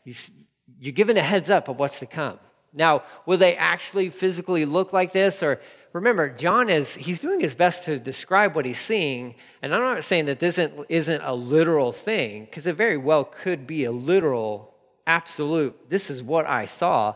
You're 0.04 0.92
given 0.92 1.16
a 1.16 1.22
heads 1.22 1.50
up 1.50 1.68
of 1.68 1.78
what's 1.78 2.00
to 2.00 2.06
come. 2.06 2.38
Now, 2.74 3.04
will 3.26 3.38
they 3.38 3.56
actually 3.56 4.10
physically 4.10 4.64
look 4.64 4.92
like 4.92 5.12
this? 5.12 5.42
Or 5.42 5.60
remember, 5.92 6.28
John 6.30 6.68
is 6.68 6.94
he's 6.94 7.20
doing 7.20 7.40
his 7.40 7.54
best 7.54 7.84
to 7.84 7.98
describe 7.98 8.54
what 8.54 8.64
he's 8.64 8.80
seeing. 8.80 9.34
And 9.62 9.74
I'm 9.74 9.80
not 9.80 10.04
saying 10.04 10.24
that 10.26 10.40
this 10.40 10.58
isn't, 10.58 10.86
isn't 10.88 11.22
a 11.22 11.34
literal 11.34 11.92
thing, 11.92 12.46
because 12.46 12.66
it 12.66 12.76
very 12.76 12.96
well 12.96 13.24
could 13.24 13.66
be 13.66 13.84
a 13.84 13.92
literal, 13.92 14.74
absolute, 15.06 15.88
this 15.88 16.10
is 16.10 16.22
what 16.22 16.46
I 16.46 16.64
saw. 16.64 17.14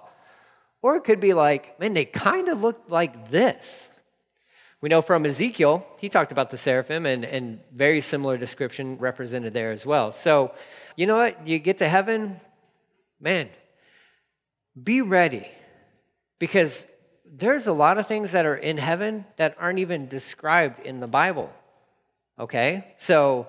Or 0.83 0.97
it 0.97 1.05
could 1.05 1.21
be 1.21 1.35
like, 1.35 1.81
man, 1.81 1.95
they 1.95 2.05
kind 2.05 2.49
of 2.49 2.63
look 2.63 2.85
like 2.89 3.29
this. 3.29 3.91
We 4.80 4.88
know 4.88 5.00
from 5.00 5.25
Ezekiel, 5.25 5.87
he 5.99 6.09
talked 6.09 6.33
about 6.33 6.50
the 6.50 6.59
seraphim 6.59 7.06
and, 7.06 7.25
and 7.25 7.61
very 7.73 8.00
similar 8.00 8.37
description 8.37 8.99
represented 8.99 9.54
there 9.54 9.71
as 9.71 9.87
well. 9.87 10.12
So, 10.12 10.52
you 10.97 11.06
know 11.06 11.16
what? 11.16 11.47
You 11.47 11.59
get 11.59 11.78
to 11.78 11.88
heaven, 11.88 12.40
man, 13.21 13.49
be 14.80 15.00
ready 15.00 15.50
because 16.38 16.87
there's 17.25 17.66
a 17.66 17.73
lot 17.73 17.99
of 17.99 18.06
things 18.06 18.33
that 18.33 18.45
are 18.45 18.56
in 18.56 18.78
heaven 18.78 19.25
that 19.37 19.56
aren't 19.59 19.78
even 19.78 20.09
described 20.09 20.78
in 20.78 21.00
the 21.00 21.06
Bible. 21.06 21.50
Okay? 22.38 22.95
So, 22.99 23.47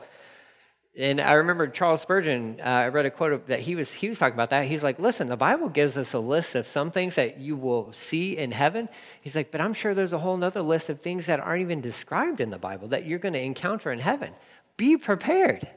and 0.98 1.22
I 1.22 1.34
remember 1.34 1.68
Charles 1.68 2.01
Spurgeon, 2.01 2.60
uh, 2.60 2.63
I 2.63 2.88
read 2.88 3.06
a 3.06 3.12
quote 3.12 3.46
that 3.48 3.60
he 3.60 3.75
was, 3.75 3.94
he 3.94 4.08
was 4.08 4.18
talking 4.18 4.34
about 4.34 4.50
that. 4.50 4.66
He's 4.66 4.82
like, 4.82 4.98
listen, 4.98 5.30
the 5.30 5.38
Bible 5.38 5.70
gives 5.70 5.96
us 5.96 6.13
a 6.13 6.20
list 6.20 6.56
of 6.56 6.66
some 6.66 6.89
things 6.89 7.13
that 7.16 7.39
you 7.39 7.56
will 7.56 7.92
see 7.94 8.36
in 8.36 8.51
heaven. 8.51 8.89
He's 9.22 9.36
like, 9.36 9.51
but 9.51 9.62
I'm 9.62 9.74
sure 9.74 9.94
there's 9.94 10.13
a 10.13 10.18
whole 10.18 10.44
other 10.44 10.63
list 10.63 10.89
of 10.89 11.00
things 11.00 11.27
that 11.27 11.39
aren't 11.39 11.62
even 11.62 11.82
described 11.82 12.42
in 12.42 12.50
the 12.50 12.58
Bible 12.58 12.88
that 12.88 13.06
you're 13.06 13.20
going 13.20 13.34
to 13.34 13.42
encounter 13.42 13.92
in 13.92 14.00
heaven. 14.00 14.34
Be 14.75 14.98
prepared. 14.98 15.68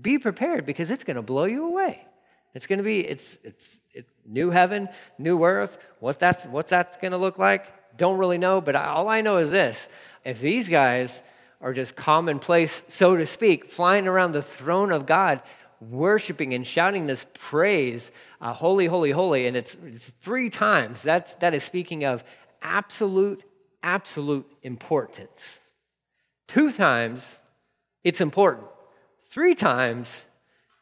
Be 0.00 0.18
prepared 0.18 0.66
because 0.66 0.90
it's 0.90 1.04
going 1.04 1.16
to 1.16 1.22
blow 1.22 1.44
you 1.44 1.66
away. 1.66 2.04
It's 2.54 2.66
going 2.66 2.78
to 2.78 2.84
be 2.84 3.00
it's 3.00 3.38
it's 3.42 3.80
it, 3.92 4.06
new 4.26 4.50
heaven, 4.50 4.88
new 5.18 5.44
earth. 5.44 5.78
What 6.00 6.18
that's 6.18 6.46
what's 6.46 6.70
that's 6.70 6.96
going 6.96 7.10
to 7.12 7.18
look 7.18 7.38
like? 7.38 7.96
Don't 7.96 8.18
really 8.18 8.38
know, 8.38 8.60
but 8.60 8.76
all 8.76 9.08
I 9.08 9.20
know 9.20 9.38
is 9.38 9.50
this: 9.50 9.88
if 10.24 10.40
these 10.40 10.68
guys 10.68 11.22
are 11.64 11.72
just 11.72 11.96
commonplace, 11.96 12.82
so 12.88 13.16
to 13.16 13.24
speak, 13.24 13.70
flying 13.70 14.06
around 14.06 14.32
the 14.32 14.42
throne 14.42 14.92
of 14.92 15.06
God, 15.06 15.40
worshiping 15.80 16.52
and 16.52 16.66
shouting 16.66 17.06
this 17.06 17.24
praise, 17.32 18.12
uh, 18.42 18.52
holy, 18.52 18.84
holy, 18.84 19.12
holy, 19.12 19.46
and 19.46 19.56
it's, 19.56 19.74
it's 19.86 20.10
three 20.10 20.50
times. 20.50 21.00
That's 21.00 21.32
that 21.36 21.54
is 21.54 21.64
speaking 21.64 22.04
of 22.04 22.22
absolute, 22.60 23.42
absolute 23.82 24.46
importance. 24.62 25.58
Two 26.48 26.70
times, 26.70 27.40
it's 28.04 28.20
important. 28.20 28.66
Three 29.28 29.54
times, 29.54 30.22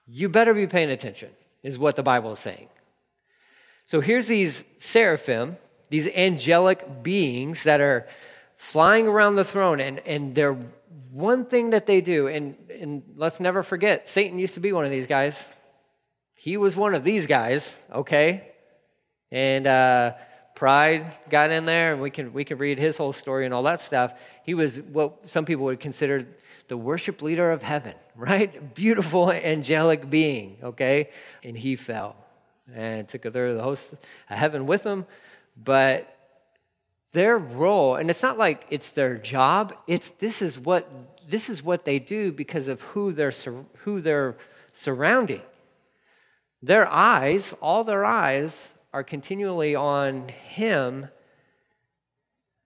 you 0.08 0.28
better 0.28 0.52
be 0.52 0.66
paying 0.66 0.90
attention 0.90 1.30
is 1.62 1.78
what 1.78 1.94
the 1.94 2.02
Bible 2.02 2.32
is 2.32 2.40
saying. 2.40 2.68
So 3.84 4.00
here's 4.00 4.26
these 4.26 4.64
seraphim, 4.78 5.58
these 5.90 6.08
angelic 6.08 7.04
beings 7.04 7.62
that 7.62 7.80
are 7.80 8.08
flying 8.56 9.08
around 9.08 9.36
the 9.36 9.44
throne, 9.44 9.80
and, 9.80 9.98
and 10.00 10.34
they're 10.34 10.56
one 11.10 11.44
thing 11.44 11.70
that 11.70 11.86
they 11.86 12.00
do, 12.00 12.28
and, 12.28 12.56
and 12.80 13.02
let's 13.16 13.40
never 13.40 13.62
forget, 13.62 14.08
Satan 14.08 14.38
used 14.38 14.54
to 14.54 14.60
be 14.60 14.72
one 14.72 14.84
of 14.84 14.90
these 14.90 15.06
guys. 15.06 15.48
He 16.34 16.56
was 16.56 16.74
one 16.74 16.94
of 16.94 17.04
these 17.04 17.26
guys, 17.26 17.80
okay? 17.92 18.48
And 19.30 19.66
uh, 19.66 20.14
pride 20.54 21.06
got 21.28 21.50
in 21.50 21.66
there, 21.66 21.92
and 21.92 22.00
we 22.00 22.10
can, 22.10 22.32
we 22.32 22.44
can 22.44 22.58
read 22.58 22.78
his 22.78 22.96
whole 22.96 23.12
story 23.12 23.44
and 23.44 23.52
all 23.52 23.62
that 23.64 23.80
stuff. 23.80 24.14
He 24.44 24.54
was 24.54 24.80
what 24.80 25.28
some 25.28 25.44
people 25.44 25.66
would 25.66 25.80
consider 25.80 26.26
the 26.68 26.76
worship 26.76 27.20
leader 27.20 27.50
of 27.50 27.62
heaven, 27.62 27.94
right? 28.16 28.74
Beautiful 28.74 29.30
angelic 29.30 30.08
being, 30.08 30.58
okay? 30.62 31.10
And 31.44 31.56
he 31.56 31.76
fell 31.76 32.16
and 32.74 33.06
took 33.08 33.24
a 33.24 33.30
third 33.30 33.50
of 33.50 33.56
the 33.56 33.62
host 33.62 33.92
of 33.92 33.98
heaven 34.28 34.66
with 34.66 34.84
him. 34.84 35.04
But 35.62 36.16
their 37.12 37.36
role, 37.36 37.96
and 37.96 38.10
it's 38.10 38.22
not 38.22 38.38
like 38.38 38.66
it's 38.70 38.90
their 38.90 39.16
job, 39.16 39.74
it's 39.86 40.10
this 40.10 40.42
is 40.42 40.58
what 40.58 40.90
this 41.28 41.48
is 41.48 41.62
what 41.62 41.84
they 41.84 41.98
do 41.98 42.32
because 42.32 42.68
of 42.68 42.80
who 42.82 43.12
they're 43.12 43.32
who 43.78 44.00
they're 44.00 44.36
surrounding. 44.72 45.42
Their 46.62 46.88
eyes, 46.88 47.54
all 47.60 47.84
their 47.84 48.04
eyes 48.04 48.72
are 48.92 49.02
continually 49.02 49.74
on 49.74 50.28
him, 50.28 51.08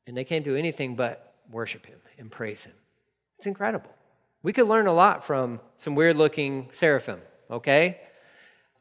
and 0.06 0.16
they 0.16 0.24
can't 0.24 0.44
do 0.44 0.56
anything 0.56 0.96
but 0.96 1.34
worship 1.50 1.86
him 1.86 1.98
and 2.18 2.30
praise 2.30 2.64
him. 2.64 2.74
It's 3.38 3.46
incredible. 3.46 3.90
We 4.42 4.52
could 4.52 4.68
learn 4.68 4.86
a 4.86 4.92
lot 4.92 5.24
from 5.24 5.60
some 5.76 5.94
weird 5.94 6.16
looking 6.16 6.68
seraphim, 6.72 7.20
okay? 7.50 8.00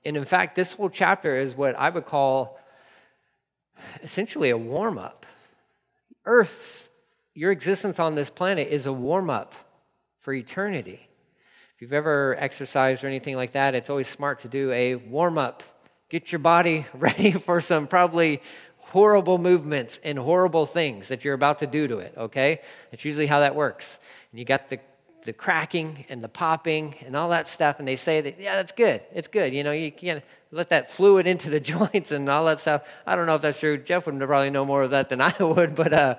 And 0.03 0.15
in 0.15 0.25
fact, 0.25 0.55
this 0.55 0.73
whole 0.73 0.89
chapter 0.89 1.37
is 1.37 1.55
what 1.55 1.75
I 1.75 1.89
would 1.89 2.05
call 2.05 2.59
essentially 4.03 4.49
a 4.51 4.57
warm 4.57 4.97
up. 4.97 5.25
Earth, 6.25 6.89
your 7.33 7.51
existence 7.51 7.99
on 7.99 8.15
this 8.15 8.29
planet 8.29 8.67
is 8.69 8.85
a 8.85 8.93
warm 8.93 9.29
up 9.29 9.53
for 10.19 10.33
eternity. 10.33 11.07
If 11.75 11.81
you've 11.81 11.93
ever 11.93 12.35
exercised 12.39 13.03
or 13.03 13.07
anything 13.07 13.35
like 13.35 13.51
that, 13.51 13.75
it's 13.75 13.89
always 13.89 14.07
smart 14.07 14.39
to 14.39 14.47
do 14.47 14.71
a 14.71 14.95
warm 14.95 15.37
up. 15.37 15.61
Get 16.09 16.31
your 16.31 16.39
body 16.39 16.85
ready 16.93 17.31
for 17.31 17.61
some 17.61 17.87
probably 17.87 18.41
horrible 18.77 19.37
movements 19.37 19.99
and 20.03 20.17
horrible 20.17 20.65
things 20.65 21.09
that 21.09 21.25
you're 21.25 21.33
about 21.33 21.59
to 21.59 21.67
do 21.67 21.87
to 21.87 21.97
it, 21.97 22.13
okay? 22.17 22.61
That's 22.91 23.03
usually 23.03 23.27
how 23.27 23.41
that 23.41 23.55
works. 23.55 23.99
And 24.31 24.39
you 24.39 24.45
got 24.45 24.69
the 24.69 24.79
the 25.25 25.33
cracking 25.33 26.05
and 26.07 26.23
the 26.23 26.29
popping 26.29 26.95
and 27.05 27.15
all 27.15 27.29
that 27.29 27.47
stuff, 27.47 27.79
and 27.79 27.87
they 27.87 27.95
say 27.95 28.21
that, 28.21 28.39
yeah, 28.39 28.55
that's 28.55 28.71
good. 28.71 29.01
It's 29.13 29.27
good. 29.27 29.53
You 29.53 29.63
know, 29.63 29.71
you 29.71 29.91
can't 29.91 30.23
let 30.51 30.69
that 30.69 30.91
fluid 30.91 31.27
into 31.27 31.49
the 31.49 31.59
joints 31.73 32.11
and 32.11 32.29
all 32.29 32.45
that 32.45 32.59
stuff. 32.59 32.83
I 33.05 33.15
don't 33.15 33.25
know 33.25 33.35
if 33.35 33.41
that's 33.41 33.59
true. 33.59 33.77
Jeff 33.77 34.05
would 34.05 34.17
probably 34.19 34.51
know 34.51 34.65
more 34.65 34.83
of 34.83 34.91
that 34.91 35.09
than 35.09 35.21
I 35.21 35.35
would, 35.39 35.75
but 35.75 35.93
uh, 35.93 36.15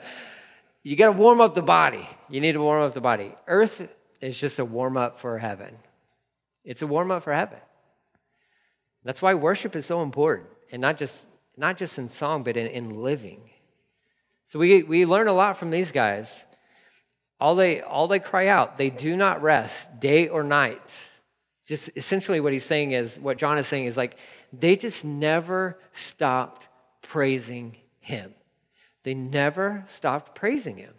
you 0.83 0.97
got 0.97 1.07
to 1.07 1.13
warm 1.13 1.41
up 1.41 1.55
the 1.55 1.63
body. 1.63 2.07
You 2.29 2.41
need 2.41 2.53
to 2.53 2.61
warm 2.61 2.83
up 2.83 2.95
the 2.95 3.01
body. 3.01 3.35
Earth 3.47 3.89
is 4.21 4.39
just 4.39 4.59
a 4.59 4.65
warm 4.65 4.97
up 4.97 5.19
for 5.19 5.39
heaven. 5.39 5.77
It's 6.65 6.83
a 6.83 6.87
warm 6.87 7.11
up 7.11 7.23
for 7.23 7.33
heaven. 7.33 7.59
That's 9.05 9.23
why 9.23 9.35
worship 9.35 9.77
is 9.77 9.87
so 9.87 10.03
important, 10.03 10.49
and 10.73 10.83
not 10.83 10.97
just 10.97 11.29
not 11.57 11.77
just 11.77 11.99
in 11.99 12.09
song, 12.09 12.43
but 12.43 12.57
in, 12.57 12.67
in 12.67 12.91
living. 13.03 13.51
So 14.47 14.59
we, 14.59 14.83
we 14.83 15.07
learn 15.07 15.27
a 15.29 15.33
lot 15.33 15.57
from 15.57 15.71
these 15.71 15.91
guys. 15.91 16.46
All 17.39 17.55
they, 17.55 17.81
all 17.83 18.09
they 18.09 18.19
cry 18.19 18.47
out, 18.47 18.77
they 18.77 18.91
do 18.91 19.17
not 19.17 19.43
rest 19.43 20.01
day 20.01 20.29
or 20.29 20.43
night. 20.43 21.11
Just 21.67 21.91
essentially 21.97 22.41
what 22.41 22.53
he's 22.53 22.65
saying 22.65 22.93
is, 22.93 23.19
what 23.19 23.39
John 23.39 23.59
is 23.59 23.67
saying 23.67 23.87
is 23.87 23.97
like, 23.97 24.17
they 24.53 24.77
just 24.77 25.05
never 25.05 25.79
stopped 25.93 26.69
praising 27.03 27.77
him. 27.99 28.35
They 29.03 29.15
never 29.15 29.85
stopped 29.87 30.35
praising 30.35 30.79
him. 30.79 30.95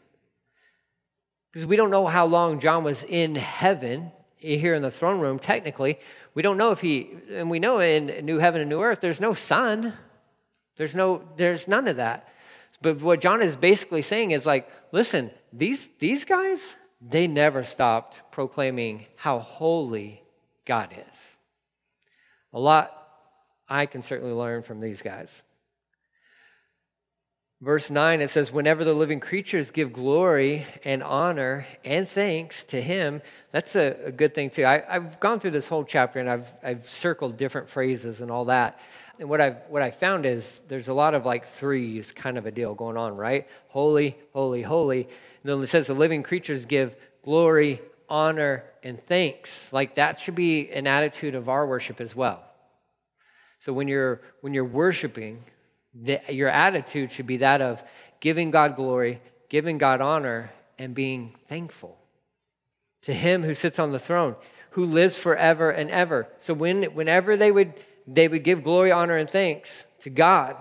Because 1.51 1.65
we 1.65 1.75
don't 1.75 1.89
know 1.89 2.05
how 2.05 2.25
long 2.25 2.59
John 2.59 2.83
was 2.83 3.03
in 3.03 3.35
heaven, 3.35 4.11
eh, 4.43 4.57
here 4.57 4.75
in 4.75 4.81
the 4.81 4.91
throne 4.91 5.19
room, 5.19 5.39
technically. 5.39 5.97
We 6.35 6.43
don't 6.43 6.57
know 6.57 6.71
if 6.71 6.81
he, 6.81 7.17
and 7.31 7.49
we 7.49 7.59
know 7.59 7.79
in 7.79 8.25
new 8.25 8.37
heaven 8.37 8.61
and 8.61 8.69
new 8.69 8.81
earth, 8.81 8.99
there's 9.01 9.19
no 9.19 9.33
sun. 9.33 9.93
There's 10.75 10.95
no, 10.95 11.27
there's 11.35 11.67
none 11.67 11.87
of 11.87 11.95
that. 11.95 12.27
But 12.81 13.01
what 13.01 13.21
John 13.21 13.41
is 13.41 13.55
basically 13.55 14.01
saying 14.01 14.31
is 14.31 14.45
like, 14.45 14.69
listen, 14.91 15.31
these, 15.51 15.89
these 15.99 16.25
guys, 16.25 16.77
they 17.01 17.27
never 17.27 17.63
stopped 17.63 18.21
proclaiming 18.31 19.05
how 19.15 19.39
holy 19.39 20.23
God 20.65 20.93
is. 21.09 21.37
A 22.53 22.59
lot 22.59 22.93
I 23.69 23.85
can 23.85 24.01
certainly 24.01 24.33
learn 24.33 24.63
from 24.63 24.79
these 24.79 25.01
guys. 25.01 25.43
Verse 27.59 27.89
9, 27.89 28.21
it 28.21 28.29
says, 28.29 28.51
Whenever 28.51 28.83
the 28.83 28.93
living 28.93 29.19
creatures 29.19 29.71
give 29.71 29.91
glory 29.91 30.67
and 30.85 31.01
honor 31.01 31.65
and 31.83 32.07
thanks 32.07 32.63
to 32.65 32.79
him, 32.79 33.19
that's 33.51 33.75
a, 33.75 33.97
a 34.05 34.11
good 34.11 34.35
thing 34.35 34.51
too. 34.51 34.63
I, 34.63 34.83
have 34.87 35.19
gone 35.19 35.39
through 35.39 35.51
this 35.51 35.67
whole 35.67 35.83
chapter 35.83 36.19
and 36.19 36.29
I've, 36.29 36.53
I've 36.61 36.87
circled 36.87 37.35
different 37.35 37.67
phrases 37.67 38.21
and 38.21 38.29
all 38.29 38.45
that. 38.45 38.79
And 39.17 39.27
what 39.27 39.41
I've, 39.41 39.57
what 39.69 39.81
I 39.81 39.89
found 39.89 40.27
is 40.27 40.61
there's 40.67 40.87
a 40.87 40.93
lot 40.93 41.15
of 41.15 41.25
like 41.25 41.47
threes 41.47 42.11
kind 42.11 42.37
of 42.37 42.45
a 42.45 42.51
deal 42.51 42.75
going 42.75 42.95
on, 42.95 43.17
right? 43.17 43.47
Holy, 43.69 44.15
holy, 44.33 44.61
holy. 44.61 45.01
And 45.01 45.09
then 45.51 45.63
it 45.63 45.67
says 45.67 45.87
the 45.87 45.95
living 45.95 46.21
creatures 46.21 46.65
give 46.65 46.95
glory, 47.23 47.81
honor, 48.07 48.65
and 48.83 49.03
thanks. 49.03 49.73
Like 49.73 49.95
that 49.95 50.19
should 50.19 50.35
be 50.35 50.69
an 50.69 50.85
attitude 50.85 51.33
of 51.33 51.49
our 51.49 51.65
worship 51.65 51.99
as 52.01 52.15
well. 52.15 52.43
So 53.57 53.73
when 53.73 53.87
you're, 53.87 54.21
when 54.41 54.53
you're 54.53 54.63
worshiping, 54.63 55.43
the, 55.93 56.21
your 56.29 56.49
attitude 56.49 57.11
should 57.11 57.27
be 57.27 57.37
that 57.37 57.61
of 57.61 57.83
giving 58.19 58.51
God 58.51 58.75
glory, 58.75 59.21
giving 59.49 59.77
God 59.77 60.01
honor, 60.01 60.51
and 60.77 60.93
being 60.93 61.35
thankful 61.45 61.97
to 63.03 63.13
Him 63.13 63.43
who 63.43 63.53
sits 63.53 63.79
on 63.79 63.91
the 63.91 63.99
throne, 63.99 64.35
who 64.71 64.85
lives 64.85 65.17
forever 65.17 65.71
and 65.71 65.89
ever. 65.89 66.27
So 66.39 66.53
when, 66.53 66.83
whenever 66.83 67.37
they 67.37 67.51
would, 67.51 67.73
they 68.05 68.27
would 68.27 68.43
give 68.43 68.63
glory, 68.63 68.91
honor, 68.91 69.17
and 69.17 69.29
thanks 69.29 69.85
to 70.01 70.09
God, 70.09 70.55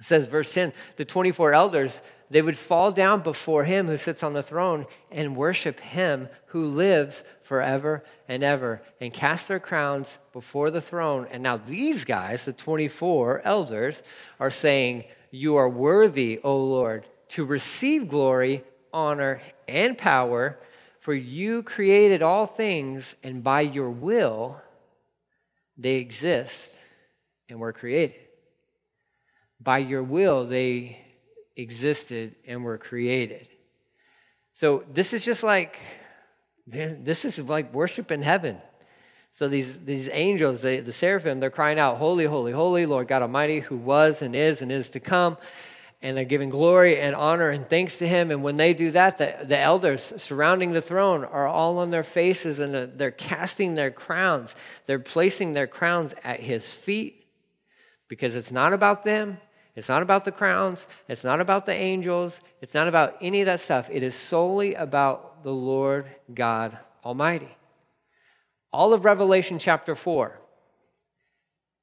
says, 0.00 0.26
verse 0.26 0.52
10, 0.52 0.72
the 0.96 1.04
24 1.04 1.52
elders, 1.52 2.02
they 2.30 2.42
would 2.42 2.56
fall 2.56 2.92
down 2.92 3.22
before 3.22 3.64
Him 3.64 3.88
who 3.88 3.96
sits 3.96 4.22
on 4.22 4.32
the 4.32 4.42
throne 4.42 4.86
and 5.10 5.36
worship 5.36 5.80
Him 5.80 6.28
who 6.46 6.64
lives 6.64 7.24
forever 7.42 8.04
and 8.28 8.44
ever 8.44 8.80
and 9.00 9.12
cast 9.12 9.48
their 9.48 9.58
crowns 9.58 10.18
before 10.32 10.70
the 10.70 10.80
throne. 10.80 11.26
And 11.32 11.42
now 11.42 11.56
these 11.56 12.04
guys, 12.04 12.44
the 12.44 12.52
24 12.52 13.42
elders, 13.44 14.04
are 14.38 14.50
saying, 14.50 15.04
You 15.32 15.56
are 15.56 15.68
worthy, 15.68 16.38
O 16.44 16.56
Lord, 16.56 17.04
to 17.30 17.44
receive 17.44 18.08
glory, 18.08 18.62
honor, 18.92 19.42
and 19.66 19.98
power, 19.98 20.58
for 21.00 21.14
you 21.14 21.64
created 21.64 22.22
all 22.22 22.46
things, 22.46 23.16
and 23.24 23.42
by 23.42 23.62
your 23.62 23.90
will 23.90 24.60
they 25.76 25.96
exist 25.96 26.80
and 27.48 27.58
were 27.58 27.72
created. 27.72 28.14
By 29.60 29.78
your 29.78 30.02
will 30.02 30.44
they 30.44 30.98
existed 31.60 32.34
and 32.46 32.64
were 32.64 32.78
created. 32.78 33.48
So 34.52 34.84
this 34.92 35.12
is 35.12 35.24
just 35.24 35.42
like 35.42 35.78
this 36.66 37.24
is 37.24 37.38
like 37.38 37.72
worship 37.74 38.10
in 38.10 38.22
heaven. 38.22 38.58
So 39.32 39.48
these, 39.48 39.78
these 39.78 40.08
angels, 40.12 40.62
they, 40.62 40.80
the 40.80 40.92
seraphim, 40.92 41.40
they're 41.40 41.50
crying 41.50 41.78
out, 41.78 41.98
Holy, 41.98 42.24
holy, 42.24 42.52
holy, 42.52 42.86
Lord 42.86 43.08
God 43.08 43.22
Almighty, 43.22 43.60
who 43.60 43.76
was 43.76 44.22
and 44.22 44.34
is 44.34 44.60
and 44.60 44.72
is 44.72 44.90
to 44.90 45.00
come. 45.00 45.36
And 46.02 46.16
they're 46.16 46.24
giving 46.24 46.48
glory 46.48 46.98
and 46.98 47.14
honor 47.14 47.50
and 47.50 47.68
thanks 47.68 47.98
to 47.98 48.08
him. 48.08 48.30
And 48.30 48.42
when 48.42 48.56
they 48.56 48.72
do 48.72 48.90
that, 48.92 49.18
the, 49.18 49.36
the 49.44 49.58
elders 49.58 50.14
surrounding 50.16 50.72
the 50.72 50.80
throne 50.80 51.24
are 51.24 51.46
all 51.46 51.78
on 51.78 51.90
their 51.90 52.02
faces 52.02 52.58
and 52.58 52.98
they're 52.98 53.10
casting 53.10 53.74
their 53.74 53.90
crowns. 53.90 54.56
They're 54.86 54.98
placing 54.98 55.52
their 55.52 55.66
crowns 55.66 56.14
at 56.24 56.40
his 56.40 56.72
feet 56.72 57.26
because 58.08 58.34
it's 58.34 58.50
not 58.50 58.72
about 58.72 59.04
them. 59.04 59.38
It's 59.80 59.88
not 59.88 60.02
about 60.02 60.26
the 60.26 60.30
crowns. 60.30 60.86
It's 61.08 61.24
not 61.24 61.40
about 61.40 61.64
the 61.64 61.72
angels. 61.72 62.42
It's 62.60 62.74
not 62.74 62.86
about 62.86 63.16
any 63.22 63.40
of 63.40 63.46
that 63.46 63.60
stuff. 63.60 63.88
It 63.90 64.02
is 64.02 64.14
solely 64.14 64.74
about 64.74 65.42
the 65.42 65.54
Lord 65.54 66.04
God 66.34 66.76
Almighty. 67.02 67.48
All 68.74 68.92
of 68.92 69.06
Revelation 69.06 69.58
chapter 69.58 69.94
4, 69.94 70.38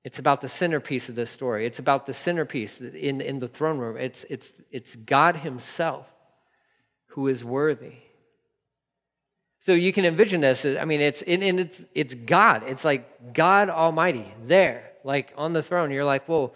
it's 0.04 0.20
about 0.20 0.42
the 0.42 0.48
centerpiece 0.48 1.10
of 1.10 1.16
this 1.16 1.32
story. 1.32 1.66
It's 1.66 1.80
about 1.80 2.06
the 2.06 2.14
centerpiece 2.14 2.80
in, 2.80 3.20
in 3.20 3.40
the 3.40 3.48
throne 3.48 3.80
room. 3.80 3.98
It's, 3.98 4.28
it's, 4.30 4.62
it's 4.70 4.96
God 4.96 5.38
Himself 5.38 6.06
who 7.08 7.28
is 7.28 7.44
worthy. 7.44 7.96
So 9.60 9.74
you 9.74 9.92
can 9.92 10.06
envision 10.06 10.42
this. 10.42 10.68
I 10.68 10.86
mean, 10.86 11.02
it's, 11.02 11.24
and 11.24 11.42
it's, 11.44 11.84
it's 11.96 12.14
God. 12.14 12.62
It's 12.68 12.86
like 12.86 13.34
God 13.34 13.72
Almighty 13.72 14.32
there, 14.46 14.92
like 15.04 15.34
on 15.36 15.54
the 15.54 15.64
throne. 15.64 15.90
You're 15.90 16.06
like, 16.06 16.30
well, 16.30 16.54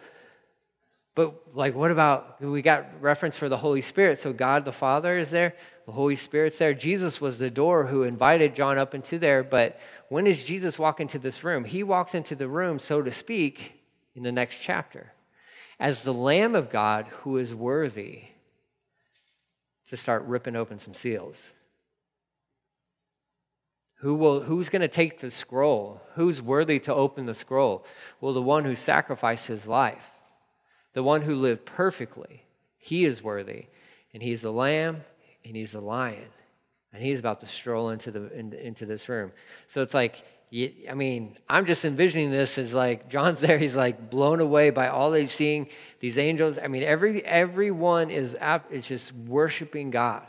but 1.15 1.56
like, 1.56 1.76
what 1.76 1.91
about, 1.91 2.41
we 2.41 2.62
got 2.62 3.02
reference 3.02 3.38
for 3.38 3.50
the 3.50 3.58
Holy 3.58 3.82
Spirit. 3.82 4.19
So 4.19 4.32
God 4.32 4.65
the 4.65 4.71
Father 4.71 5.17
is 5.17 5.32
there. 5.32 5.56
The 5.86 5.91
Holy 5.91 6.15
Spirit's 6.15 6.58
there. 6.58 6.74
Jesus 6.74 7.19
was 7.19 7.38
the 7.38 7.50
door 7.50 7.88
who 7.88 8.04
invited 8.04 8.56
John 8.56 8.78
up 8.78 8.95
into 8.95 9.19
there. 9.19 9.43
But 9.43 9.80
when 10.10 10.24
does 10.24 10.45
Jesus 10.45 10.80
walk 10.80 11.02
into 11.02 11.19
this 11.19 11.43
room? 11.43 11.65
He 11.65 11.84
walks 11.84 12.15
into 12.15 12.36
the 12.36 12.47
room, 12.47 12.80
so 12.80 13.02
to 13.02 13.12
speak, 13.12 13.74
in 14.15 14.24
the 14.24 14.32
next 14.32 14.60
chapter 14.60 15.12
as 15.82 16.04
the 16.04 16.13
Lamb 16.13 16.54
of 16.54 16.69
God 16.69 17.08
who 17.24 17.38
is 17.38 17.56
worthy 17.56 18.21
to 19.88 19.97
start 19.97 20.24
ripping 20.26 20.56
open 20.56 20.78
some 20.78 20.93
seals. 20.93 21.54
Who 23.95 24.13
will, 24.13 24.41
who's 24.41 24.69
going 24.69 24.84
to 24.84 24.88
take 24.88 25.19
the 25.19 25.32
scroll? 25.32 26.00
Who's 26.13 26.39
worthy 26.39 26.80
to 26.82 26.93
open 26.93 27.26
the 27.26 27.34
scroll? 27.34 27.84
Well, 28.21 28.34
the 28.34 28.43
one 28.43 28.63
who 28.63 28.76
sacrificed 28.76 29.47
his 29.47 29.67
life, 29.67 30.08
the 30.94 31.04
one 31.04 31.22
who 31.22 31.36
lived 31.36 31.66
perfectly. 31.66 32.44
He 32.78 33.06
is 33.06 33.24
worthy. 33.24 33.66
And 34.14 34.22
he's 34.22 34.42
the 34.42 34.52
lamb 34.52 35.04
and 35.46 35.56
he's 35.56 35.72
the 35.72 35.82
lion, 35.82 36.28
and 36.94 37.04
he's 37.04 37.20
about 37.20 37.40
to 37.40 37.46
stroll 37.46 37.90
into 37.90 38.12
the 38.12 38.32
in, 38.38 38.54
into 38.54 38.86
this 38.86 39.10
room. 39.10 39.32
So 39.68 39.82
it's 39.82 39.94
like, 39.94 40.24
I 40.54 40.94
mean, 40.94 41.38
I'm 41.50 41.66
just 41.66 41.86
envisioning 41.86 42.32
this 42.32 42.58
as 42.58 42.74
like 42.74 43.10
John's 43.10 43.40
there. 43.40 43.58
He's 43.58 43.76
like 43.76 44.10
blown 44.10 44.40
away 44.40 44.70
by 44.70 44.90
all 44.90 45.14
he's 45.14 45.32
seeing. 45.32 45.68
These 46.00 46.18
angels. 46.18 46.58
I 46.58 46.68
mean, 46.68 46.84
every 46.84 47.24
everyone 47.26 48.12
is 48.12 48.38
is 48.70 48.88
just 48.88 49.14
worshiping 49.14 49.92
God, 49.92 50.28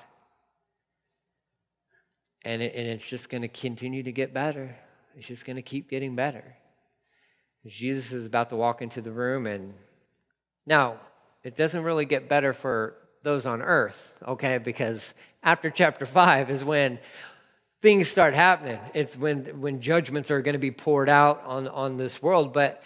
and 2.45 2.63
it, 2.63 2.75
and 2.75 2.87
it's 2.87 3.07
just 3.07 3.29
going 3.29 3.43
to 3.43 3.49
continue 3.49 4.03
to 4.03 4.13
get 4.13 4.33
better. 4.33 4.77
It's 5.17 5.27
just 5.27 5.45
going 5.45 5.57
to 5.57 5.63
keep 5.63 5.91
getting 5.91 6.17
better. 6.17 6.57
Jesus 7.67 8.13
is 8.13 8.27
about 8.27 8.49
to 8.49 8.57
walk 8.57 8.81
into 8.81 9.01
the 9.01 9.13
room, 9.13 9.47
and 9.47 9.75
now 10.67 10.97
it 11.43 11.57
doesn't 11.57 11.83
really 11.83 12.05
get 12.05 12.29
better 12.29 12.53
for 12.53 12.97
those 13.23 13.47
on 13.47 13.63
earth, 13.63 14.17
okay? 14.27 14.59
Because 14.59 15.15
after 15.43 15.71
chapter 15.71 16.07
5 16.07 16.51
is 16.51 16.65
when 16.65 16.99
things 17.83 18.09
start 18.09 18.35
happening. 18.35 18.79
It's 18.95 19.17
when, 19.17 19.61
when 19.61 19.81
judgments 19.81 20.31
are 20.31 20.41
going 20.41 20.55
to 20.55 20.59
be 20.59 20.71
poured 20.71 21.09
out 21.09 21.43
on, 21.45 21.67
on 21.69 21.97
this 21.97 22.23
world. 22.23 22.53
But 22.53 22.83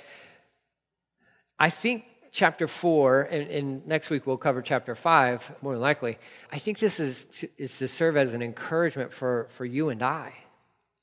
I 1.58 1.70
think 1.70 2.04
chapter 2.32 2.66
4, 2.66 3.22
and, 3.22 3.50
and, 3.50 3.86
next 3.86 4.10
week 4.10 4.26
we'll 4.26 4.36
cover 4.36 4.62
chapter 4.62 4.94
5, 4.94 5.56
more 5.62 5.74
than 5.74 5.82
likely. 5.82 6.18
I 6.50 6.58
think 6.58 6.78
this 6.78 7.00
is 7.00 7.24
to, 7.26 7.48
is 7.56 7.78
to 7.78 7.88
serve 7.88 8.16
as 8.16 8.34
an 8.34 8.42
encouragement 8.42 9.12
for, 9.12 9.46
for 9.50 9.64
you 9.64 9.90
and 9.90 10.02
I. 10.02 10.34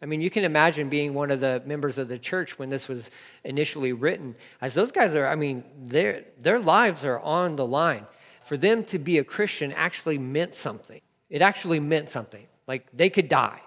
I 0.04 0.06
mean, 0.06 0.20
you 0.20 0.30
can 0.30 0.44
imagine 0.44 0.90
being 0.90 1.14
one 1.14 1.32
of 1.32 1.40
the 1.40 1.64
members 1.66 1.98
of 1.98 2.10
the 2.10 2.20
church 2.20 2.60
when 2.60 2.70
this 2.70 2.90
was 2.90 3.10
initially 3.46 3.94
written, 3.94 4.36
as 4.60 4.74
those 4.74 4.92
guys 4.92 5.16
are, 5.16 5.26
I 5.26 5.36
mean, 5.36 5.64
their, 5.82 6.26
their 6.42 6.60
lives 6.60 7.06
are 7.06 7.22
on 7.22 7.56
the 7.56 7.66
line 7.66 8.06
for 8.42 8.58
them 8.58 8.84
to 8.86 9.00
be 9.00 9.18
a 9.18 9.24
Christian 9.24 9.72
actually 9.72 10.18
meant 10.18 10.56
something. 10.56 11.00
It 11.30 11.42
actually 11.42 11.80
meant 11.80 12.10
something. 12.10 12.46
Like 12.68 12.86
they 12.94 13.10
could 13.10 13.30
die. 13.30 13.62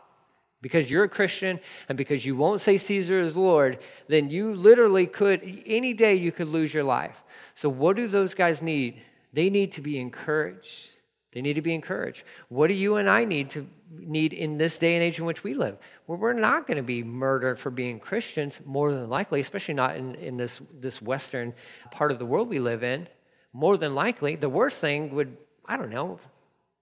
because 0.60 0.90
you're 0.90 1.04
a 1.04 1.08
Christian 1.08 1.60
and 1.88 1.96
because 1.96 2.26
you 2.26 2.34
won't 2.34 2.60
say 2.60 2.76
Caesar 2.76 3.20
is 3.20 3.36
Lord, 3.36 3.78
then 4.08 4.30
you 4.30 4.54
literally 4.54 5.06
could, 5.06 5.62
any 5.64 5.92
day, 5.92 6.14
you 6.14 6.32
could 6.32 6.48
lose 6.48 6.74
your 6.74 6.84
life. 6.84 7.22
So, 7.54 7.68
what 7.68 7.96
do 7.96 8.08
those 8.08 8.34
guys 8.34 8.62
need? 8.62 9.00
They 9.32 9.48
need 9.48 9.72
to 9.72 9.80
be 9.80 9.98
encouraged. 9.98 10.96
They 11.32 11.40
need 11.40 11.54
to 11.54 11.62
be 11.62 11.74
encouraged. 11.74 12.24
What 12.48 12.66
do 12.68 12.74
you 12.74 12.96
and 12.96 13.08
I 13.08 13.24
need 13.24 13.50
to 13.50 13.66
need 13.90 14.32
in 14.32 14.58
this 14.58 14.78
day 14.78 14.94
and 14.94 15.02
age 15.02 15.18
in 15.18 15.24
which 15.24 15.44
we 15.44 15.54
live? 15.54 15.78
where 16.06 16.18
we're 16.18 16.32
not 16.32 16.66
going 16.66 16.76
to 16.76 16.82
be 16.82 17.02
murdered 17.02 17.58
for 17.58 17.70
being 17.70 17.98
Christians, 17.98 18.60
more 18.64 18.92
than 18.92 19.08
likely, 19.08 19.40
especially 19.40 19.74
not 19.74 19.96
in, 19.96 20.14
in 20.16 20.36
this, 20.36 20.60
this 20.72 21.02
Western 21.02 21.52
part 21.90 22.12
of 22.12 22.18
the 22.18 22.26
world 22.26 22.48
we 22.48 22.58
live 22.58 22.84
in. 22.84 23.08
More 23.52 23.76
than 23.76 23.94
likely, 23.94 24.36
the 24.36 24.48
worst 24.48 24.80
thing 24.80 25.14
would, 25.14 25.36
I 25.64 25.76
don't 25.76 25.90
know, 25.90 26.20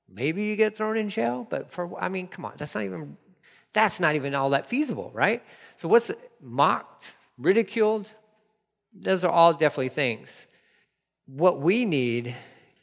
maybe 0.08 0.44
you 0.44 0.56
get 0.56 0.76
thrown 0.76 0.96
in 0.96 1.08
jail, 1.08 1.46
but 1.48 1.70
for, 1.70 1.98
I 2.00 2.08
mean, 2.08 2.26
come 2.26 2.44
on, 2.44 2.54
that's 2.58 2.74
not 2.74 2.84
even, 2.84 3.16
that's 3.72 4.00
not 4.00 4.14
even 4.14 4.34
all 4.34 4.50
that 4.50 4.66
feasible, 4.66 5.10
right? 5.14 5.42
So 5.76 5.88
what's 5.88 6.10
mocked, 6.42 7.14
ridiculed? 7.38 8.12
Those 8.92 9.24
are 9.24 9.30
all 9.30 9.52
definitely 9.52 9.88
things 9.88 10.46
what 11.26 11.60
we 11.60 11.84
need 11.84 12.34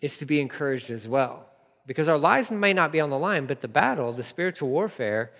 is 0.02 0.18
to 0.18 0.26
be 0.26 0.42
encouraged 0.42 0.90
as 0.90 1.08
well. 1.08 1.48
Because 1.92 2.08
our 2.08 2.18
lives 2.18 2.52
may 2.52 2.72
not 2.72 2.94
be 2.94 3.02
on 3.02 3.10
the 3.10 3.20
line, 3.20 3.48
but 3.48 3.60
the 3.60 3.68
battle, 3.68 4.14
the 4.14 4.24
spiritual 4.24 4.70
warfare, 4.70 5.34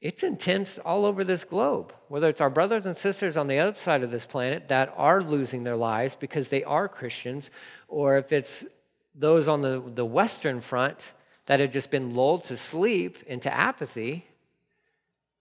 it's 0.00 0.24
intense 0.24 0.80
all 0.80 1.06
over 1.06 1.22
this 1.22 1.44
globe. 1.44 1.94
Whether 2.08 2.28
it's 2.28 2.40
our 2.40 2.50
brothers 2.50 2.86
and 2.86 2.96
sisters 2.96 3.36
on 3.36 3.46
the 3.46 3.60
other 3.60 3.76
side 3.76 4.02
of 4.02 4.10
this 4.10 4.26
planet 4.26 4.66
that 4.66 4.92
are 4.96 5.22
losing 5.22 5.62
their 5.62 5.76
lives 5.76 6.16
because 6.16 6.48
they 6.48 6.64
are 6.64 6.88
Christians, 6.88 7.52
or 7.86 8.18
if 8.18 8.32
it's 8.32 8.66
those 9.14 9.46
on 9.46 9.60
the, 9.60 9.80
the 9.94 10.04
Western 10.04 10.60
front 10.60 11.12
that 11.46 11.60
have 11.60 11.70
just 11.70 11.92
been 11.92 12.16
lulled 12.16 12.42
to 12.46 12.56
sleep 12.56 13.18
into 13.28 13.54
apathy, 13.54 14.26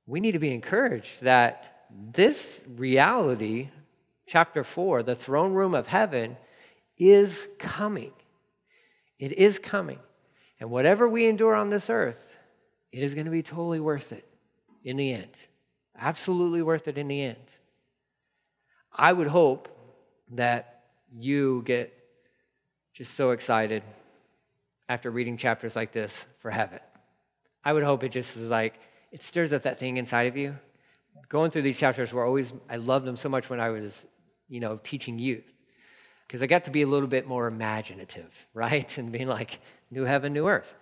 we 0.06 0.20
need 0.20 0.34
to 0.34 0.40
be 0.40 0.54
encouraged 0.54 1.24
that 1.24 1.88
this 1.90 2.64
reality, 2.68 3.70
chapter 4.28 4.64
4, 4.64 5.02
the 5.02 5.16
throne 5.16 5.54
room 5.54 5.74
of 5.74 5.88
heaven, 5.88 6.38
is 7.00 7.48
coming. 7.58 8.12
It 9.18 9.32
is 9.32 9.58
coming. 9.58 9.98
And 10.60 10.70
whatever 10.70 11.08
we 11.08 11.28
endure 11.28 11.56
on 11.56 11.70
this 11.70 11.90
earth, 11.90 12.38
it 12.92 13.04
is 13.04 13.14
going 13.14 13.26
to 13.26 13.32
be 13.32 13.44
totally 13.44 13.80
worth 13.80 14.12
it 14.12 14.26
in 14.84 14.98
the 14.98 15.14
end. 15.14 15.32
Absolutely 15.98 16.62
worth 16.62 16.88
it 16.88 16.98
in 16.98 17.08
the 17.08 17.22
end. 17.22 17.38
I 18.94 19.14
would 19.14 19.28
hope 19.28 19.70
that 20.32 20.82
you 21.12 21.64
get 21.66 21.94
just 22.94 23.14
so 23.14 23.32
excited 23.32 23.84
after 24.90 25.12
reading 25.12 25.38
chapters 25.38 25.76
like 25.76 25.92
this 25.92 26.26
for 26.40 26.52
heaven. 26.52 26.80
I 27.64 27.74
would 27.74 27.84
hope 27.84 28.04
it 28.04 28.10
just 28.10 28.36
is 28.36 28.50
like, 28.50 28.80
it 29.12 29.24
stirs 29.24 29.54
up 29.54 29.62
that 29.64 29.78
thing 29.78 29.98
inside 29.98 30.28
of 30.28 30.36
you. 30.36 30.58
Going 31.30 31.52
through 31.52 31.62
these 31.62 31.80
chapters 31.80 32.12
were 32.12 32.26
always, 32.26 32.54
I 32.70 32.78
loved 32.78 33.06
them 33.06 33.16
so 33.16 33.30
much 33.30 33.50
when 33.50 33.60
I 33.60 33.70
was, 33.70 34.08
you 34.48 34.60
know, 34.60 34.80
teaching 34.82 35.20
youth 35.20 35.54
because 36.28 36.44
I 36.44 36.48
got 36.48 36.66
to 36.66 36.72
be 36.72 36.82
a 36.82 36.88
little 36.88 37.08
bit 37.08 37.28
more 37.28 37.48
imaginative, 37.48 38.48
right? 38.54 38.98
And 38.98 39.12
being 39.12 39.28
like, 39.28 39.60
new 39.92 40.04
heaven, 40.04 40.34
new 40.34 40.48
earth. 40.48 40.74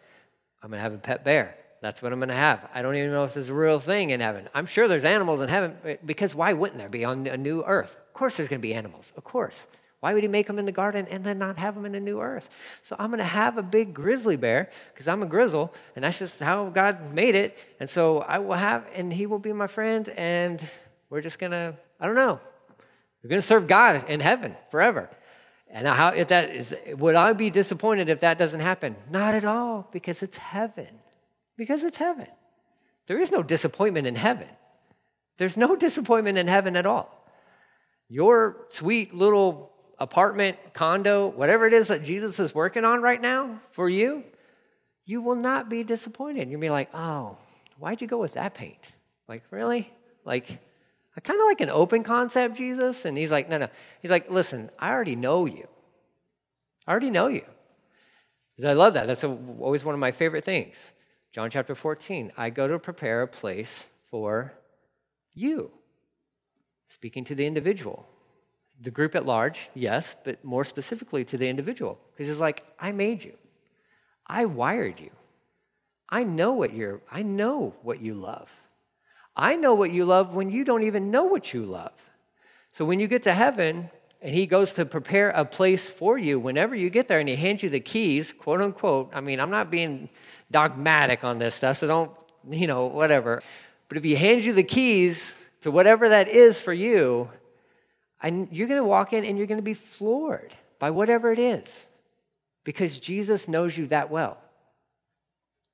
I'm 0.62 0.70
going 0.70 0.80
to 0.80 0.84
have 0.84 0.94
a 0.94 0.98
pet 0.98 1.24
bear. 1.24 1.56
That's 1.82 2.02
what 2.02 2.12
I'm 2.12 2.20
going 2.20 2.30
to 2.30 2.36
have. 2.36 2.68
I 2.74 2.82
don't 2.82 2.96
even 2.96 3.12
know 3.12 3.24
if 3.24 3.34
there's 3.34 3.50
a 3.50 3.54
real 3.54 3.80
thing 3.80 4.10
in 4.10 4.20
heaven. 4.20 4.50
I'm 4.54 4.66
sure 4.66 4.88
there's 4.88 5.06
animals 5.06 5.42
in 5.42 5.50
heaven 5.50 5.78
eh, 5.86 5.98
because 6.06 6.34
why 6.34 6.54
wouldn't 6.54 6.80
there 6.80 6.90
be 6.90 7.06
on 7.06 7.28
a 7.28 7.38
new 7.38 7.64
earth? 7.64 7.96
Of 8.08 8.14
course, 8.14 8.38
there's 8.38 8.50
going 8.50 8.60
to 8.60 8.68
be 8.68 8.74
animals. 8.74 9.14
Of 9.16 9.24
course. 9.24 9.68
Why 10.00 10.14
would 10.14 10.24
he 10.24 10.30
make 10.30 10.46
them 10.46 10.60
in 10.60 10.66
the 10.66 10.72
garden 10.72 11.08
and 11.10 11.24
then 11.24 11.40
not 11.40 11.58
have 11.58 11.74
them 11.76 11.86
in 11.86 11.96
a 11.96 12.00
new 12.00 12.20
earth? 12.20 12.50
So 12.84 12.96
I'm 13.00 13.10
going 13.10 13.18
to 13.20 13.24
have 13.24 13.58
a 13.58 13.64
big 13.64 13.94
grizzly 13.94 14.36
bear 14.36 14.70
because 14.94 15.08
I'm 15.08 15.24
a 15.24 15.26
grizzle 15.26 15.74
and 15.96 16.04
that's 16.04 16.20
just 16.20 16.40
how 16.40 16.70
God 16.70 17.14
made 17.14 17.36
it. 17.36 17.58
And 17.80 17.90
so 17.90 18.20
I 18.20 18.38
will 18.40 18.56
have, 18.56 18.86
and 18.94 19.12
he 19.12 19.26
will 19.26 19.40
be 19.40 19.54
my 19.54 19.68
friend, 19.68 20.08
and 20.10 20.64
we're 21.10 21.22
just 21.22 21.40
going 21.40 21.52
to, 21.52 21.76
I 22.00 22.06
don't 22.06 22.16
know, 22.16 22.40
we're 23.24 23.30
going 23.30 23.42
to 23.42 23.48
serve 23.48 23.68
God 23.68 24.08
in 24.08 24.20
heaven 24.20 24.56
forever. 24.70 25.10
And 25.70 25.88
how 25.88 26.10
if 26.10 26.30
that 26.30 26.50
is 26.50 26.76
would 26.94 27.16
I 27.16 27.34
be 27.34 27.50
disappointed 27.50 28.10
if 28.10 28.22
that 28.22 28.38
doesn't 28.38 28.62
happen? 28.62 28.96
Not 29.10 29.36
at 29.36 29.46
all, 29.46 29.88
because 29.92 30.24
it's 30.24 30.38
heaven. 30.38 30.88
Because 31.58 31.84
it's 31.84 31.98
heaven. 31.98 32.28
There 33.08 33.20
is 33.20 33.32
no 33.32 33.44
disappointment 33.44 34.08
in 34.08 34.16
heaven. 34.16 34.48
There's 35.38 35.58
no 35.58 35.76
disappointment 35.88 36.38
in 36.38 36.48
heaven 36.48 36.76
at 36.76 36.86
all. 36.86 37.14
Your 38.10 38.66
sweet 38.70 39.14
little 39.14 39.72
apartment, 40.00 40.58
condo, 40.74 41.28
whatever 41.28 41.68
it 41.68 41.74
is 41.74 41.88
that 41.88 42.04
Jesus 42.04 42.40
is 42.40 42.54
working 42.56 42.86
on 42.86 43.02
right 43.02 43.22
now 43.22 43.60
for 43.72 43.90
you, 43.90 44.24
you 45.06 45.22
will 45.22 45.36
not 45.36 45.70
be 45.70 45.84
disappointed. 45.84 46.50
You'll 46.50 46.62
be 46.62 46.70
like, 46.70 46.90
oh, 46.94 47.38
why'd 47.78 48.02
you 48.02 48.08
go 48.08 48.18
with 48.18 48.34
that 48.34 48.54
paint? 48.54 48.80
Like, 49.28 49.44
really? 49.52 49.92
Like, 50.24 50.60
kind 51.24 51.40
of 51.40 51.46
like 51.46 51.62
an 51.62 51.70
open 51.70 52.04
concept, 52.04 52.58
Jesus. 52.58 53.06
And 53.06 53.18
he's 53.18 53.32
like, 53.32 53.50
no, 53.50 53.58
no. 53.58 53.68
He's 54.02 54.12
like, 54.12 54.30
listen, 54.30 54.70
I 54.78 54.92
already 54.92 55.16
know 55.16 55.46
you. 55.46 55.68
I 56.86 56.92
already 56.92 57.10
know 57.10 57.28
you. 57.28 57.44
I 58.64 58.74
love 58.74 58.94
that. 58.94 59.08
That's 59.08 59.24
a, 59.24 59.38
always 59.60 59.86
one 59.86 59.94
of 59.94 60.00
my 60.00 60.12
favorite 60.12 60.46
things. 60.46 60.94
John 61.32 61.50
chapter 61.50 61.76
14. 61.76 62.32
I 62.38 62.50
go 62.50 62.68
to 62.68 62.80
prepare 62.80 63.22
a 63.22 63.28
place 63.28 63.90
for 64.10 64.54
you. 65.34 65.72
Speaking 66.88 67.24
to 67.26 67.36
the 67.36 67.46
individual. 67.46 68.08
The 68.80 68.92
group 68.92 69.16
at 69.16 69.26
large, 69.26 69.70
yes, 69.74 70.16
but 70.24 70.44
more 70.44 70.64
specifically 70.64 71.26
to 71.26 71.38
the 71.38 71.50
individual. 71.50 72.00
Because 72.12 72.28
he's 72.28 72.40
like, 72.40 72.64
I 72.80 72.92
made 72.92 73.24
you. 73.24 73.34
I 74.26 74.46
wired 74.46 75.00
you. 75.00 75.12
I 76.10 76.24
know 76.24 76.54
what 76.54 76.74
you're, 76.74 77.02
I 77.12 77.24
know 77.24 77.76
what 77.82 78.02
you 78.02 78.14
love. 78.14 78.50
I 79.38 79.56
know 79.56 79.76
what 79.76 79.92
you 79.92 80.04
love 80.04 80.34
when 80.34 80.50
you 80.50 80.66
don't 80.66 80.84
even 80.84 81.12
know 81.12 81.26
what 81.26 81.54
you 81.54 81.64
love. 81.64 81.94
So 82.74 82.84
when 82.84 83.00
you 83.00 83.08
get 83.08 83.24
to 83.24 83.34
heaven 83.34 83.92
and 84.20 84.34
he 84.34 84.48
goes 84.48 84.72
to 84.74 84.86
prepare 84.86 85.30
a 85.30 85.46
place 85.46 85.90
for 85.90 86.18
you, 86.18 86.40
whenever 86.40 86.76
you 86.76 86.90
get 86.90 87.08
there 87.08 87.20
and 87.20 87.30
he 87.30 87.36
hands 87.36 87.62
you 87.62 87.70
the 87.70 87.80
keys, 87.80 88.34
quote 88.34 88.62
unquote, 88.62 89.12
I 89.14 89.22
mean, 89.22 89.40
I'm 89.40 89.52
not 89.52 89.70
being 89.70 90.10
dogmatic 90.50 91.24
on 91.24 91.38
this 91.38 91.54
stuff, 91.54 91.78
so 91.78 91.88
don't, 91.88 92.12
you 92.50 92.66
know, 92.66 92.88
whatever. 92.88 93.44
But 93.90 93.98
if 93.98 94.04
he 94.04 94.16
hands 94.16 94.44
you 94.46 94.54
the 94.54 94.64
keys 94.64 95.40
to 95.62 95.70
whatever 95.70 96.10
that 96.10 96.28
is 96.28 96.60
for 96.60 96.74
you, 96.74 97.30
and 98.22 98.48
you're 98.52 98.68
going 98.68 98.82
to 98.82 98.88
walk 98.88 99.14
in 99.14 99.24
and 99.24 99.38
you're 99.38 99.48
going 99.48 99.60
to 99.60 99.64
be 99.64 99.76
floored 99.76 100.54
by 100.80 100.90
whatever 100.90 101.32
it 101.32 101.40
is 101.40 101.88
because 102.64 102.98
Jesus 102.98 103.48
knows 103.48 103.78
you 103.78 103.88
that 103.88 104.10
well. 104.10 104.38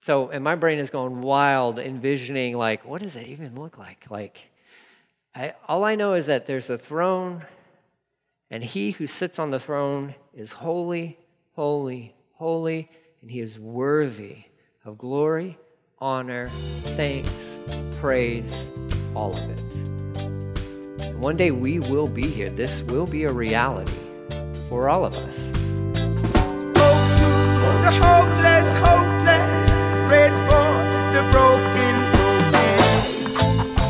So, 0.04 0.28
and 0.32 0.44
my 0.44 0.56
brain 0.56 0.80
is 0.80 0.90
going 0.90 1.22
wild, 1.22 1.80
envisioning, 1.80 2.58
like, 2.58 2.84
what 2.84 3.02
does 3.02 3.16
it 3.16 3.26
even 3.28 3.56
look 3.56 3.78
like? 3.78 4.12
Like, 4.12 4.52
I, 5.34 5.54
all 5.66 5.86
I 5.86 5.96
know 5.96 6.16
is 6.16 6.26
that 6.26 6.46
there's 6.46 6.70
a 6.70 6.78
throne, 6.78 7.46
and 8.52 8.62
he 8.66 8.92
who 8.92 9.08
sits 9.08 9.40
on 9.40 9.50
the 9.52 9.60
throne 9.60 10.16
is 10.34 10.52
holy, 10.52 11.18
holy, 11.54 12.14
holy, 12.34 12.90
and 13.22 13.32
he 13.32 13.40
is 13.40 13.58
worthy 13.58 14.40
of 14.84 14.98
glory, 14.98 15.58
honor, 16.00 16.50
thanks, 16.50 17.62
praise, 18.02 18.70
all 19.16 19.34
of 19.34 19.50
it. 19.52 21.16
one 21.16 21.38
day 21.38 21.52
we 21.52 21.80
will 21.80 22.10
be 22.10 22.28
here. 22.28 22.50
This 22.50 22.82
will 22.84 23.08
be 23.08 23.24
a 23.24 23.32
reality 23.32 23.98
for 24.68 24.90
all 24.90 25.06
of 25.06 25.16
us. 25.16 25.50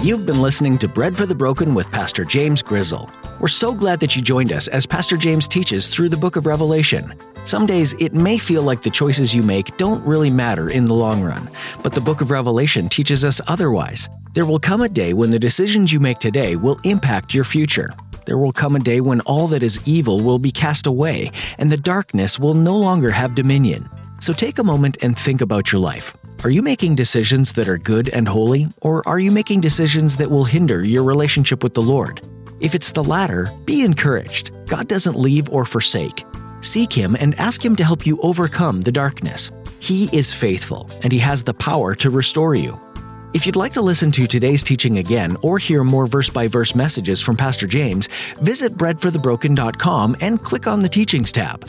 You've 0.03 0.25
been 0.25 0.41
listening 0.41 0.77
to 0.79 0.87
Bread 0.89 1.15
for 1.15 1.25
the 1.25 1.33
Broken 1.33 1.73
with 1.73 1.89
Pastor 1.89 2.25
James 2.25 2.61
Grizzle. 2.61 3.09
We're 3.39 3.47
so 3.47 3.73
glad 3.73 4.01
that 4.01 4.17
you 4.17 4.21
joined 4.21 4.51
us 4.51 4.67
as 4.67 4.85
Pastor 4.85 5.15
James 5.15 5.47
teaches 5.47 5.89
through 5.89 6.09
the 6.09 6.17
book 6.17 6.35
of 6.35 6.45
Revelation. 6.45 7.13
Some 7.45 7.65
days 7.65 7.93
it 7.99 8.13
may 8.13 8.37
feel 8.37 8.63
like 8.63 8.81
the 8.81 8.89
choices 8.89 9.33
you 9.33 9.43
make 9.43 9.77
don't 9.77 10.05
really 10.05 10.29
matter 10.29 10.69
in 10.69 10.85
the 10.85 10.93
long 10.93 11.23
run, 11.23 11.49
but 11.83 11.93
the 11.93 12.01
book 12.01 12.19
of 12.19 12.31
Revelation 12.31 12.89
teaches 12.89 13.23
us 13.23 13.39
otherwise. 13.47 14.09
There 14.33 14.45
will 14.45 14.59
come 14.59 14.81
a 14.81 14.89
day 14.89 15.13
when 15.13 15.29
the 15.29 15.39
decisions 15.39 15.93
you 15.93 16.01
make 16.01 16.19
today 16.19 16.57
will 16.57 16.77
impact 16.83 17.33
your 17.33 17.45
future. 17.45 17.89
There 18.25 18.37
will 18.37 18.51
come 18.51 18.75
a 18.75 18.79
day 18.79 18.99
when 18.99 19.21
all 19.21 19.47
that 19.47 19.63
is 19.63 19.79
evil 19.87 20.19
will 20.19 20.37
be 20.37 20.51
cast 20.51 20.85
away, 20.85 21.31
and 21.57 21.71
the 21.71 21.77
darkness 21.77 22.37
will 22.37 22.55
no 22.55 22.77
longer 22.77 23.11
have 23.11 23.35
dominion. 23.35 23.89
So 24.23 24.31
take 24.31 24.57
a 24.57 24.63
moment 24.63 24.99
and 25.01 25.19
think 25.19 25.41
about 25.41 25.73
your 25.73 25.81
life. 25.81 26.15
Are 26.45 26.49
you 26.49 26.61
making 26.61 26.95
decisions 26.95 27.51
that 27.53 27.67
are 27.67 27.77
good 27.77 28.07
and 28.07 28.25
holy, 28.25 28.67
or 28.81 29.05
are 29.05 29.19
you 29.19 29.33
making 29.33 29.59
decisions 29.59 30.15
that 30.15 30.31
will 30.31 30.45
hinder 30.45 30.81
your 30.81 31.03
relationship 31.03 31.61
with 31.61 31.73
the 31.73 31.81
Lord? 31.81 32.21
If 32.61 32.73
it's 32.73 32.93
the 32.93 33.03
latter, 33.03 33.51
be 33.65 33.81
encouraged. 33.81 34.51
God 34.65 34.87
doesn't 34.87 35.19
leave 35.19 35.49
or 35.49 35.65
forsake. 35.65 36.25
Seek 36.61 36.93
Him 36.93 37.17
and 37.19 37.37
ask 37.37 37.65
Him 37.65 37.75
to 37.75 37.83
help 37.83 38.05
you 38.05 38.17
overcome 38.21 38.79
the 38.79 38.93
darkness. 38.93 39.51
He 39.79 40.07
is 40.17 40.33
faithful, 40.33 40.89
and 41.01 41.11
He 41.11 41.19
has 41.19 41.43
the 41.43 41.53
power 41.53 41.93
to 41.95 42.09
restore 42.09 42.55
you. 42.55 42.79
If 43.33 43.45
you'd 43.45 43.57
like 43.57 43.73
to 43.73 43.81
listen 43.81 44.09
to 44.11 44.25
today's 44.25 44.63
teaching 44.63 44.99
again 44.99 45.35
or 45.41 45.57
hear 45.57 45.83
more 45.83 46.07
verse 46.07 46.29
by 46.29 46.47
verse 46.47 46.75
messages 46.75 47.19
from 47.19 47.35
Pastor 47.35 47.67
James, 47.67 48.07
visit 48.39 48.77
breadforthebroken.com 48.77 50.15
and 50.21 50.41
click 50.41 50.65
on 50.65 50.81
the 50.81 50.87
Teachings 50.87 51.33
tab. 51.33 51.67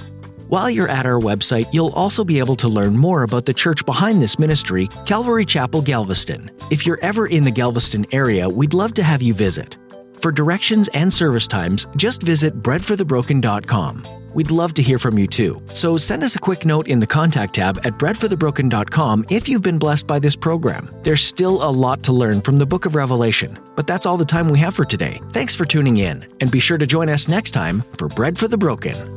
While 0.49 0.69
you're 0.69 0.89
at 0.89 1.07
our 1.07 1.19
website, 1.19 1.73
you'll 1.73 1.93
also 1.95 2.23
be 2.23 2.39
able 2.39 2.57
to 2.57 2.69
learn 2.69 2.95
more 2.95 3.23
about 3.23 3.47
the 3.47 3.55
church 3.55 3.87
behind 3.87 4.21
this 4.21 4.39
ministry, 4.39 4.89
Calvary 5.07 5.47
Chapel 5.47 5.81
Galveston. 5.81 6.51
If 6.71 6.85
you're 6.85 7.01
ever 7.01 7.27
in 7.27 7.45
the 7.45 7.51
Galveston 7.51 8.05
area, 8.13 8.47
we'd 8.47 8.75
love 8.75 8.93
to 8.95 9.03
have 9.03 9.23
you 9.23 9.33
visit. 9.33 9.79
For 10.21 10.31
directions 10.31 10.89
and 10.89 11.13
service 11.13 11.47
times, 11.47 11.87
just 11.97 12.23
visit 12.23 12.61
breadforthebroken.com. 12.61 14.07
We'd 14.35 14.51
love 14.51 14.75
to 14.75 14.83
hear 14.83 14.99
from 14.99 15.17
you 15.17 15.27
too. 15.27 15.63
So 15.73 15.97
send 15.97 16.23
us 16.23 16.37
a 16.37 16.41
quick 16.41 16.67
note 16.67 16.89
in 16.89 16.99
the 16.99 17.07
contact 17.07 17.55
tab 17.55 17.79
at 17.79 17.99
breadforthebroken.com 17.99 19.27
if 19.31 19.49
you've 19.49 19.63
been 19.63 19.79
blessed 19.79 20.07
by 20.07 20.19
this 20.19 20.37
program. 20.37 20.91
There's 21.03 21.23
still 21.23 21.67
a 21.67 21.71
lot 21.71 22.03
to 22.05 22.13
learn 22.13 22.43
from 22.43 22.59
the 22.59 22.67
book 22.67 22.85
of 22.85 22.97
Revelation, 22.97 23.59
but 23.77 23.87
that's 23.87 24.05
all 24.05 24.19
the 24.19 24.25
time 24.25 24.51
we 24.51 24.59
have 24.59 24.75
for 24.75 24.85
today. 24.85 25.21
Thanks 25.31 25.55
for 25.55 25.65
tuning 25.65 25.99
in, 25.99 26.27
and 26.41 26.51
be 26.51 26.61
sure 26.61 26.79
to 26.79 26.87
join 26.87 27.09
us 27.09 27.29
next 27.29 27.53
time 27.53 27.83
for 27.97 28.09
Bread 28.09 28.37
for 28.37 28.49
the 28.49 28.59
Broken. 28.59 29.14